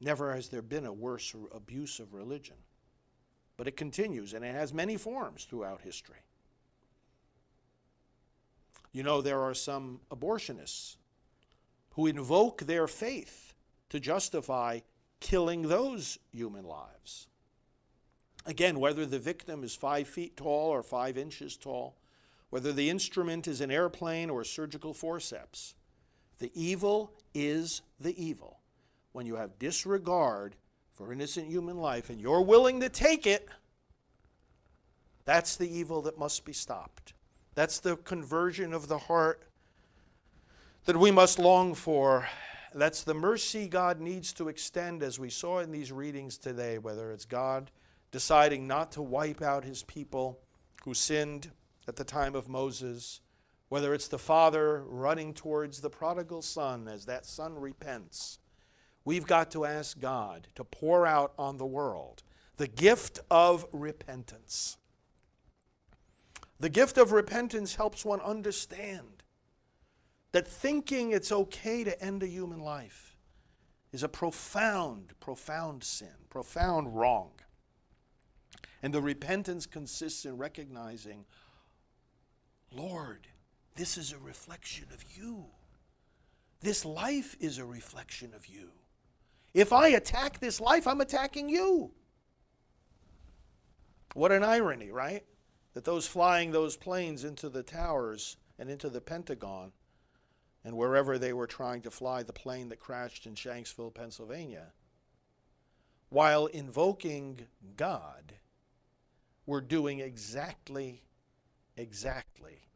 Never 0.00 0.34
has 0.34 0.48
there 0.48 0.62
been 0.62 0.84
a 0.84 0.92
worse 0.92 1.34
abuse 1.54 2.00
of 2.00 2.12
religion. 2.12 2.56
But 3.56 3.68
it 3.68 3.76
continues, 3.76 4.34
and 4.34 4.44
it 4.44 4.54
has 4.54 4.74
many 4.74 4.96
forms 4.96 5.44
throughout 5.44 5.80
history. 5.80 6.24
You 8.92 9.02
know, 9.02 9.20
there 9.20 9.40
are 9.40 9.54
some 9.54 10.00
abortionists 10.10 10.96
who 11.90 12.06
invoke 12.06 12.62
their 12.62 12.86
faith 12.86 13.54
to 13.88 14.00
justify 14.00 14.80
killing 15.20 15.62
those 15.62 16.18
human 16.32 16.64
lives. 16.64 17.28
Again, 18.44 18.78
whether 18.78 19.06
the 19.06 19.18
victim 19.18 19.64
is 19.64 19.74
five 19.74 20.06
feet 20.06 20.36
tall 20.36 20.68
or 20.68 20.82
five 20.82 21.18
inches 21.18 21.56
tall, 21.56 21.96
whether 22.50 22.72
the 22.72 22.88
instrument 22.88 23.48
is 23.48 23.60
an 23.60 23.70
airplane 23.70 24.30
or 24.30 24.44
surgical 24.44 24.94
forceps, 24.94 25.74
the 26.38 26.52
evil 26.54 27.12
is 27.34 27.82
the 27.98 28.22
evil. 28.22 28.60
When 29.12 29.26
you 29.26 29.36
have 29.36 29.58
disregard 29.58 30.54
for 30.96 31.12
innocent 31.12 31.46
human 31.46 31.76
life 31.76 32.08
and 32.08 32.18
you're 32.18 32.40
willing 32.40 32.80
to 32.80 32.88
take 32.88 33.26
it, 33.26 33.46
that's 35.26 35.56
the 35.56 35.68
evil 35.68 36.00
that 36.02 36.18
must 36.18 36.44
be 36.46 36.54
stopped. 36.54 37.12
That's 37.54 37.80
the 37.80 37.96
conversion 37.96 38.72
of 38.72 38.88
the 38.88 38.96
heart 38.96 39.42
that 40.86 40.96
we 40.96 41.10
must 41.10 41.38
long 41.38 41.74
for. 41.74 42.26
That's 42.74 43.02
the 43.02 43.12
mercy 43.12 43.68
God 43.68 44.00
needs 44.00 44.32
to 44.34 44.48
extend, 44.48 45.02
as 45.02 45.18
we 45.18 45.28
saw 45.28 45.58
in 45.58 45.70
these 45.70 45.92
readings 45.92 46.38
today, 46.38 46.78
whether 46.78 47.12
it's 47.12 47.26
God 47.26 47.70
deciding 48.10 48.66
not 48.66 48.92
to 48.92 49.02
wipe 49.02 49.42
out 49.42 49.64
his 49.64 49.82
people 49.82 50.38
who 50.84 50.94
sinned 50.94 51.50
at 51.86 51.96
the 51.96 52.04
time 52.04 52.34
of 52.34 52.48
Moses, 52.48 53.20
whether 53.68 53.92
it's 53.92 54.08
the 54.08 54.18
father 54.18 54.82
running 54.86 55.34
towards 55.34 55.80
the 55.80 55.90
prodigal 55.90 56.40
son 56.40 56.88
as 56.88 57.04
that 57.04 57.26
son 57.26 57.58
repents. 57.58 58.38
We've 59.06 59.26
got 59.26 59.52
to 59.52 59.64
ask 59.64 60.00
God 60.00 60.48
to 60.56 60.64
pour 60.64 61.06
out 61.06 61.32
on 61.38 61.58
the 61.58 61.64
world 61.64 62.24
the 62.56 62.66
gift 62.66 63.20
of 63.30 63.64
repentance. 63.72 64.78
The 66.58 66.68
gift 66.68 66.98
of 66.98 67.12
repentance 67.12 67.76
helps 67.76 68.04
one 68.04 68.20
understand 68.20 69.22
that 70.32 70.48
thinking 70.48 71.12
it's 71.12 71.30
okay 71.30 71.84
to 71.84 72.02
end 72.02 72.24
a 72.24 72.26
human 72.26 72.58
life 72.58 73.14
is 73.92 74.02
a 74.02 74.08
profound, 74.08 75.12
profound 75.20 75.84
sin, 75.84 76.26
profound 76.28 76.96
wrong. 76.96 77.30
And 78.82 78.92
the 78.92 79.00
repentance 79.00 79.66
consists 79.66 80.24
in 80.24 80.36
recognizing, 80.36 81.26
Lord, 82.72 83.28
this 83.76 83.96
is 83.96 84.12
a 84.12 84.18
reflection 84.18 84.88
of 84.92 85.04
you. 85.16 85.44
This 86.60 86.84
life 86.84 87.36
is 87.38 87.58
a 87.58 87.64
reflection 87.64 88.32
of 88.34 88.46
you. 88.46 88.70
If 89.56 89.72
I 89.72 89.88
attack 89.88 90.38
this 90.38 90.60
life, 90.60 90.86
I'm 90.86 91.00
attacking 91.00 91.48
you. 91.48 91.92
What 94.12 94.30
an 94.30 94.44
irony, 94.44 94.90
right? 94.90 95.24
That 95.72 95.86
those 95.86 96.06
flying 96.06 96.50
those 96.50 96.76
planes 96.76 97.24
into 97.24 97.48
the 97.48 97.62
towers 97.62 98.36
and 98.58 98.68
into 98.68 98.90
the 98.90 99.00
Pentagon 99.00 99.72
and 100.62 100.76
wherever 100.76 101.16
they 101.16 101.32
were 101.32 101.46
trying 101.46 101.80
to 101.82 101.90
fly 101.90 102.22
the 102.22 102.34
plane 102.34 102.68
that 102.68 102.80
crashed 102.80 103.24
in 103.24 103.34
Shanksville, 103.34 103.94
Pennsylvania, 103.94 104.72
while 106.10 106.44
invoking 106.44 107.46
God, 107.78 108.34
were 109.46 109.62
doing 109.62 110.00
exactly, 110.00 111.02
exactly 111.78 112.68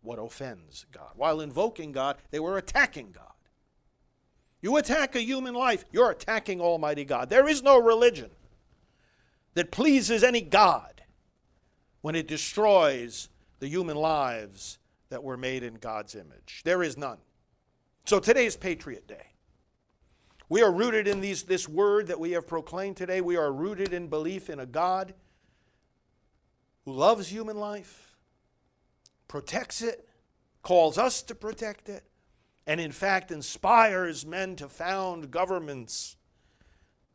what 0.00 0.18
offends 0.18 0.86
God. 0.90 1.12
While 1.14 1.42
invoking 1.42 1.92
God, 1.92 2.16
they 2.30 2.40
were 2.40 2.56
attacking 2.56 3.12
God. 3.12 3.35
You 4.62 4.76
attack 4.76 5.14
a 5.14 5.20
human 5.20 5.54
life, 5.54 5.84
you're 5.92 6.10
attacking 6.10 6.60
Almighty 6.60 7.04
God. 7.04 7.28
There 7.28 7.48
is 7.48 7.62
no 7.62 7.80
religion 7.80 8.30
that 9.54 9.70
pleases 9.70 10.22
any 10.22 10.40
God 10.40 11.02
when 12.00 12.14
it 12.14 12.28
destroys 12.28 13.28
the 13.58 13.68
human 13.68 13.96
lives 13.96 14.78
that 15.08 15.22
were 15.22 15.36
made 15.36 15.62
in 15.62 15.74
God's 15.74 16.14
image. 16.14 16.62
There 16.64 16.82
is 16.82 16.96
none. 16.96 17.18
So 18.04 18.18
today 18.20 18.46
is 18.46 18.56
Patriot 18.56 19.06
Day. 19.06 19.32
We 20.48 20.62
are 20.62 20.70
rooted 20.70 21.08
in 21.08 21.20
these, 21.20 21.42
this 21.42 21.68
word 21.68 22.06
that 22.06 22.20
we 22.20 22.32
have 22.32 22.46
proclaimed 22.46 22.96
today. 22.96 23.20
We 23.20 23.36
are 23.36 23.52
rooted 23.52 23.92
in 23.92 24.06
belief 24.06 24.48
in 24.48 24.60
a 24.60 24.66
God 24.66 25.14
who 26.84 26.92
loves 26.92 27.28
human 27.28 27.56
life, 27.56 28.16
protects 29.26 29.82
it, 29.82 30.08
calls 30.62 30.98
us 30.98 31.22
to 31.22 31.34
protect 31.34 31.88
it, 31.88 32.04
and 32.66 32.80
in 32.80 32.92
fact 32.92 33.30
inspires 33.30 34.26
men 34.26 34.56
to 34.56 34.68
found 34.68 35.30
governments 35.30 36.16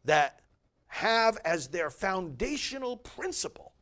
that 0.05 0.41
have 0.87 1.37
as 1.45 1.67
their 1.67 1.89
foundational 1.89 2.97
principle 2.97 3.73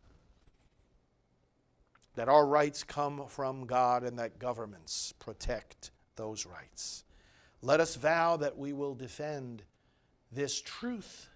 that 2.15 2.27
our 2.27 2.45
rights 2.45 2.83
come 2.83 3.25
from 3.27 3.65
God 3.65 4.03
and 4.03 4.19
that 4.19 4.39
governments 4.39 5.13
protect 5.19 5.91
those 6.15 6.45
rights. 6.45 7.05
Let 7.61 7.79
us 7.79 7.95
vow 7.95 8.37
that 8.37 8.57
we 8.57 8.73
will 8.73 8.95
defend 8.95 9.63
this 10.31 10.61
truth, 10.61 11.29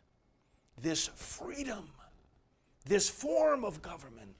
this 0.79 1.07
freedom, 1.15 1.89
this 2.85 3.09
form 3.09 3.63
of 3.63 3.81
government 3.81 4.35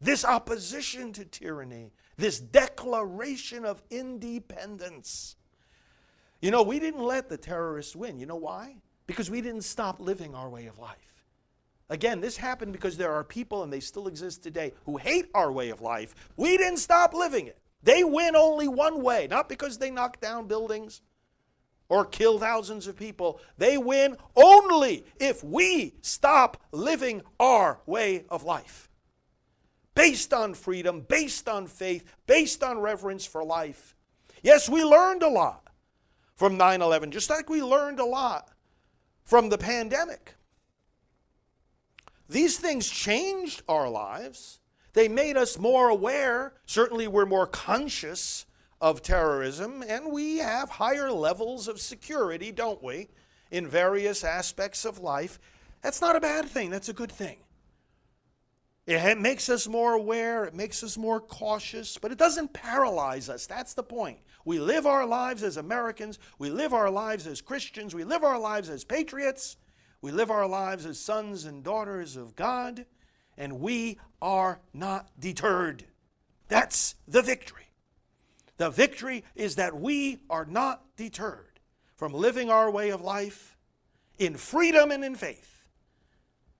this 0.00 0.24
opposition 0.24 1.12
to 1.12 1.24
tyranny, 1.24 1.92
this 2.20 2.38
declaration 2.38 3.64
of 3.64 3.82
independence. 3.90 5.36
You 6.40 6.50
know, 6.50 6.62
we 6.62 6.78
didn't 6.78 7.02
let 7.02 7.28
the 7.28 7.36
terrorists 7.36 7.96
win. 7.96 8.18
You 8.18 8.26
know 8.26 8.36
why? 8.36 8.76
Because 9.06 9.30
we 9.30 9.40
didn't 9.40 9.62
stop 9.62 10.00
living 10.00 10.34
our 10.34 10.48
way 10.48 10.66
of 10.66 10.78
life. 10.78 11.24
Again, 11.88 12.20
this 12.20 12.36
happened 12.36 12.72
because 12.72 12.96
there 12.96 13.12
are 13.12 13.24
people, 13.24 13.64
and 13.64 13.72
they 13.72 13.80
still 13.80 14.06
exist 14.06 14.42
today, 14.42 14.72
who 14.84 14.96
hate 14.96 15.28
our 15.34 15.50
way 15.50 15.70
of 15.70 15.80
life. 15.80 16.14
We 16.36 16.56
didn't 16.56 16.76
stop 16.76 17.14
living 17.14 17.46
it. 17.46 17.58
They 17.82 18.04
win 18.04 18.36
only 18.36 18.68
one 18.68 19.02
way, 19.02 19.26
not 19.28 19.48
because 19.48 19.78
they 19.78 19.90
knock 19.90 20.20
down 20.20 20.46
buildings 20.46 21.00
or 21.88 22.04
kill 22.04 22.38
thousands 22.38 22.86
of 22.86 22.96
people. 22.96 23.40
They 23.58 23.76
win 23.76 24.16
only 24.36 25.04
if 25.18 25.42
we 25.42 25.94
stop 26.02 26.62
living 26.70 27.22
our 27.40 27.80
way 27.86 28.24
of 28.28 28.44
life 28.44 28.89
based 29.94 30.32
on 30.32 30.54
freedom, 30.54 31.00
based 31.08 31.48
on 31.48 31.66
faith, 31.66 32.04
based 32.26 32.62
on 32.62 32.78
reverence 32.78 33.26
for 33.26 33.44
life. 33.44 33.94
Yes, 34.42 34.68
we 34.68 34.84
learned 34.84 35.22
a 35.22 35.28
lot 35.28 35.68
from 36.36 36.56
9 36.56 36.80
11, 36.80 37.10
just 37.10 37.30
like 37.30 37.50
we 37.50 37.62
learned 37.62 38.00
a 38.00 38.04
lot 38.04 38.50
from 39.24 39.48
the 39.48 39.58
pandemic. 39.58 40.34
These 42.28 42.58
things 42.58 42.88
changed 42.88 43.62
our 43.68 43.88
lives. 43.88 44.60
They 44.92 45.08
made 45.08 45.36
us 45.36 45.58
more 45.58 45.88
aware. 45.88 46.54
Certainly, 46.64 47.08
we're 47.08 47.26
more 47.26 47.46
conscious 47.46 48.46
of 48.80 49.02
terrorism, 49.02 49.84
and 49.86 50.10
we 50.10 50.38
have 50.38 50.70
higher 50.70 51.12
levels 51.12 51.68
of 51.68 51.80
security, 51.80 52.50
don't 52.50 52.82
we, 52.82 53.08
in 53.50 53.66
various 53.66 54.24
aspects 54.24 54.84
of 54.84 54.98
life. 54.98 55.38
That's 55.82 56.00
not 56.00 56.16
a 56.16 56.20
bad 56.20 56.48
thing, 56.48 56.70
that's 56.70 56.88
a 56.88 56.94
good 56.94 57.12
thing. 57.12 57.38
It 58.90 59.20
makes 59.20 59.48
us 59.48 59.68
more 59.68 59.92
aware, 59.92 60.44
it 60.44 60.54
makes 60.54 60.82
us 60.82 60.98
more 60.98 61.20
cautious, 61.20 61.96
but 61.96 62.10
it 62.10 62.18
doesn't 62.18 62.52
paralyze 62.52 63.28
us. 63.28 63.46
That's 63.46 63.72
the 63.72 63.84
point. 63.84 64.18
We 64.44 64.58
live 64.58 64.84
our 64.84 65.06
lives 65.06 65.44
as 65.44 65.56
Americans, 65.56 66.18
we 66.40 66.50
live 66.50 66.74
our 66.74 66.90
lives 66.90 67.28
as 67.28 67.40
Christians, 67.40 67.94
we 67.94 68.02
live 68.02 68.24
our 68.24 68.38
lives 68.38 68.68
as 68.68 68.82
patriots, 68.82 69.56
we 70.02 70.10
live 70.10 70.28
our 70.28 70.48
lives 70.48 70.86
as 70.86 70.98
sons 70.98 71.44
and 71.44 71.62
daughters 71.62 72.16
of 72.16 72.34
God, 72.34 72.84
and 73.38 73.60
we 73.60 74.00
are 74.20 74.60
not 74.74 75.08
deterred. 75.20 75.84
That's 76.48 76.96
the 77.06 77.22
victory. 77.22 77.70
The 78.56 78.70
victory 78.70 79.22
is 79.36 79.54
that 79.54 79.78
we 79.78 80.18
are 80.28 80.46
not 80.46 80.82
deterred 80.96 81.60
from 81.94 82.12
living 82.12 82.50
our 82.50 82.68
way 82.68 82.90
of 82.90 83.02
life 83.02 83.56
in 84.18 84.36
freedom 84.36 84.90
and 84.90 85.04
in 85.04 85.14
faith 85.14 85.49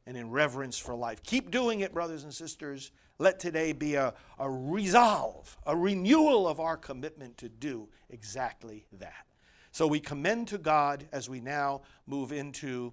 and 0.07 0.17
in 0.17 0.31
reverence 0.31 0.79
for 0.79 0.95
life. 0.95 1.23
Keep 1.23 1.51
doing 1.51 1.81
it, 1.81 1.95
brothers 1.95 2.25
and 2.25 2.35
sisters. 2.35 2.91
Let 3.19 3.39
today 3.39 3.73
be 3.73 3.97
a, 3.97 4.15
a 4.39 4.51
resolve, 4.51 5.57
a 5.67 5.77
renewal 5.77 6.49
of 6.49 6.59
our 6.59 6.77
commitment 6.77 7.37
to 7.39 7.49
do 7.49 7.89
exactly 8.09 8.87
that. 8.93 9.27
So 9.73 9.87
we 9.87 10.01
commend 10.01 10.49
to 10.49 10.59
God 10.59 11.07
as 11.13 11.29
we 11.29 11.41
now 11.41 11.83
move 12.07 12.33
into 12.33 12.93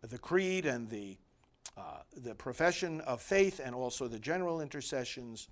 the 0.00 0.18
creed 0.18 0.64
and 0.64 0.88
the, 0.88 1.18
uh, 1.76 1.98
the 2.16 2.34
profession 2.34 3.00
of 3.02 3.20
faith 3.20 3.60
and 3.62 3.74
also 3.74 4.08
the 4.08 4.18
general 4.18 4.60
intercessions. 4.60 5.48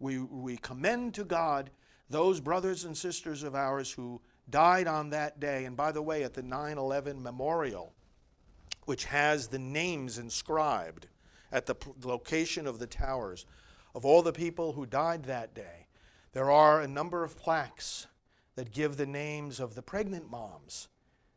We, 0.00 0.18
we 0.18 0.56
commend 0.56 1.14
to 1.14 1.24
God 1.24 1.70
those 2.08 2.40
brothers 2.40 2.84
and 2.84 2.96
sisters 2.96 3.42
of 3.42 3.54
ours 3.54 3.92
who 3.92 4.20
died 4.48 4.86
on 4.86 5.10
that 5.10 5.40
day. 5.40 5.64
And 5.64 5.76
by 5.76 5.92
the 5.92 6.02
way, 6.02 6.22
at 6.24 6.34
the 6.34 6.42
9 6.42 6.78
11 6.78 7.22
memorial, 7.22 7.94
which 8.86 9.04
has 9.04 9.48
the 9.48 9.58
names 9.58 10.16
inscribed 10.18 11.06
at 11.52 11.66
the 11.66 11.74
p- 11.74 11.92
location 12.02 12.66
of 12.66 12.78
the 12.78 12.86
towers 12.86 13.44
of 13.94 14.04
all 14.04 14.22
the 14.22 14.32
people 14.32 14.72
who 14.72 14.86
died 14.86 15.24
that 15.24 15.54
day, 15.54 15.86
there 16.32 16.50
are 16.50 16.80
a 16.80 16.88
number 16.88 17.24
of 17.24 17.38
plaques 17.38 18.06
that 18.54 18.72
give 18.72 18.96
the 18.96 19.06
names 19.06 19.60
of 19.60 19.74
the 19.74 19.82
pregnant 19.82 20.30
moms. 20.30 20.88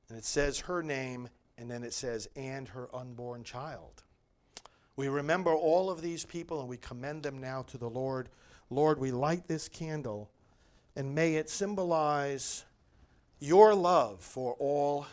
And 0.09 0.17
it 0.17 0.25
says 0.25 0.59
her 0.61 0.83
name, 0.83 1.29
and 1.57 1.69
then 1.69 1.83
it 1.83 1.93
says, 1.93 2.27
and 2.35 2.67
her 2.69 2.93
unborn 2.93 3.43
child. 3.43 4.03
We 4.95 5.07
remember 5.07 5.53
all 5.53 5.89
of 5.89 6.01
these 6.01 6.25
people 6.25 6.59
and 6.59 6.67
we 6.67 6.75
commend 6.75 7.23
them 7.23 7.39
now 7.39 7.61
to 7.63 7.77
the 7.77 7.89
Lord. 7.89 8.27
Lord, 8.69 8.99
we 8.99 9.11
light 9.11 9.47
this 9.47 9.69
candle, 9.69 10.29
and 10.97 11.15
may 11.15 11.35
it 11.35 11.49
symbolize 11.49 12.65
your 13.39 13.73
love 13.73 14.21
for 14.21 14.55
all 14.59 15.07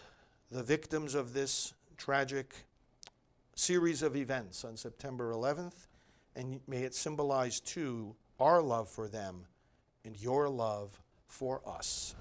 the 0.50 0.64
victims 0.64 1.14
of 1.14 1.32
this 1.32 1.74
tragic 1.96 2.54
series 3.54 4.02
of 4.02 4.16
events 4.16 4.64
on 4.64 4.76
September 4.76 5.32
11th, 5.32 5.86
and 6.34 6.60
may 6.68 6.82
it 6.82 6.94
symbolize 6.94 7.60
too 7.60 8.14
our 8.38 8.62
love 8.62 8.88
for 8.88 9.08
them 9.08 9.46
and 10.04 10.20
your 10.20 10.48
love 10.48 11.00
for 11.26 11.60
us. 11.66 12.14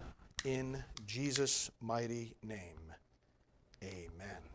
In 0.43 0.83
Jesus' 1.05 1.69
mighty 1.81 2.35
name, 2.43 2.93
amen. 3.83 4.54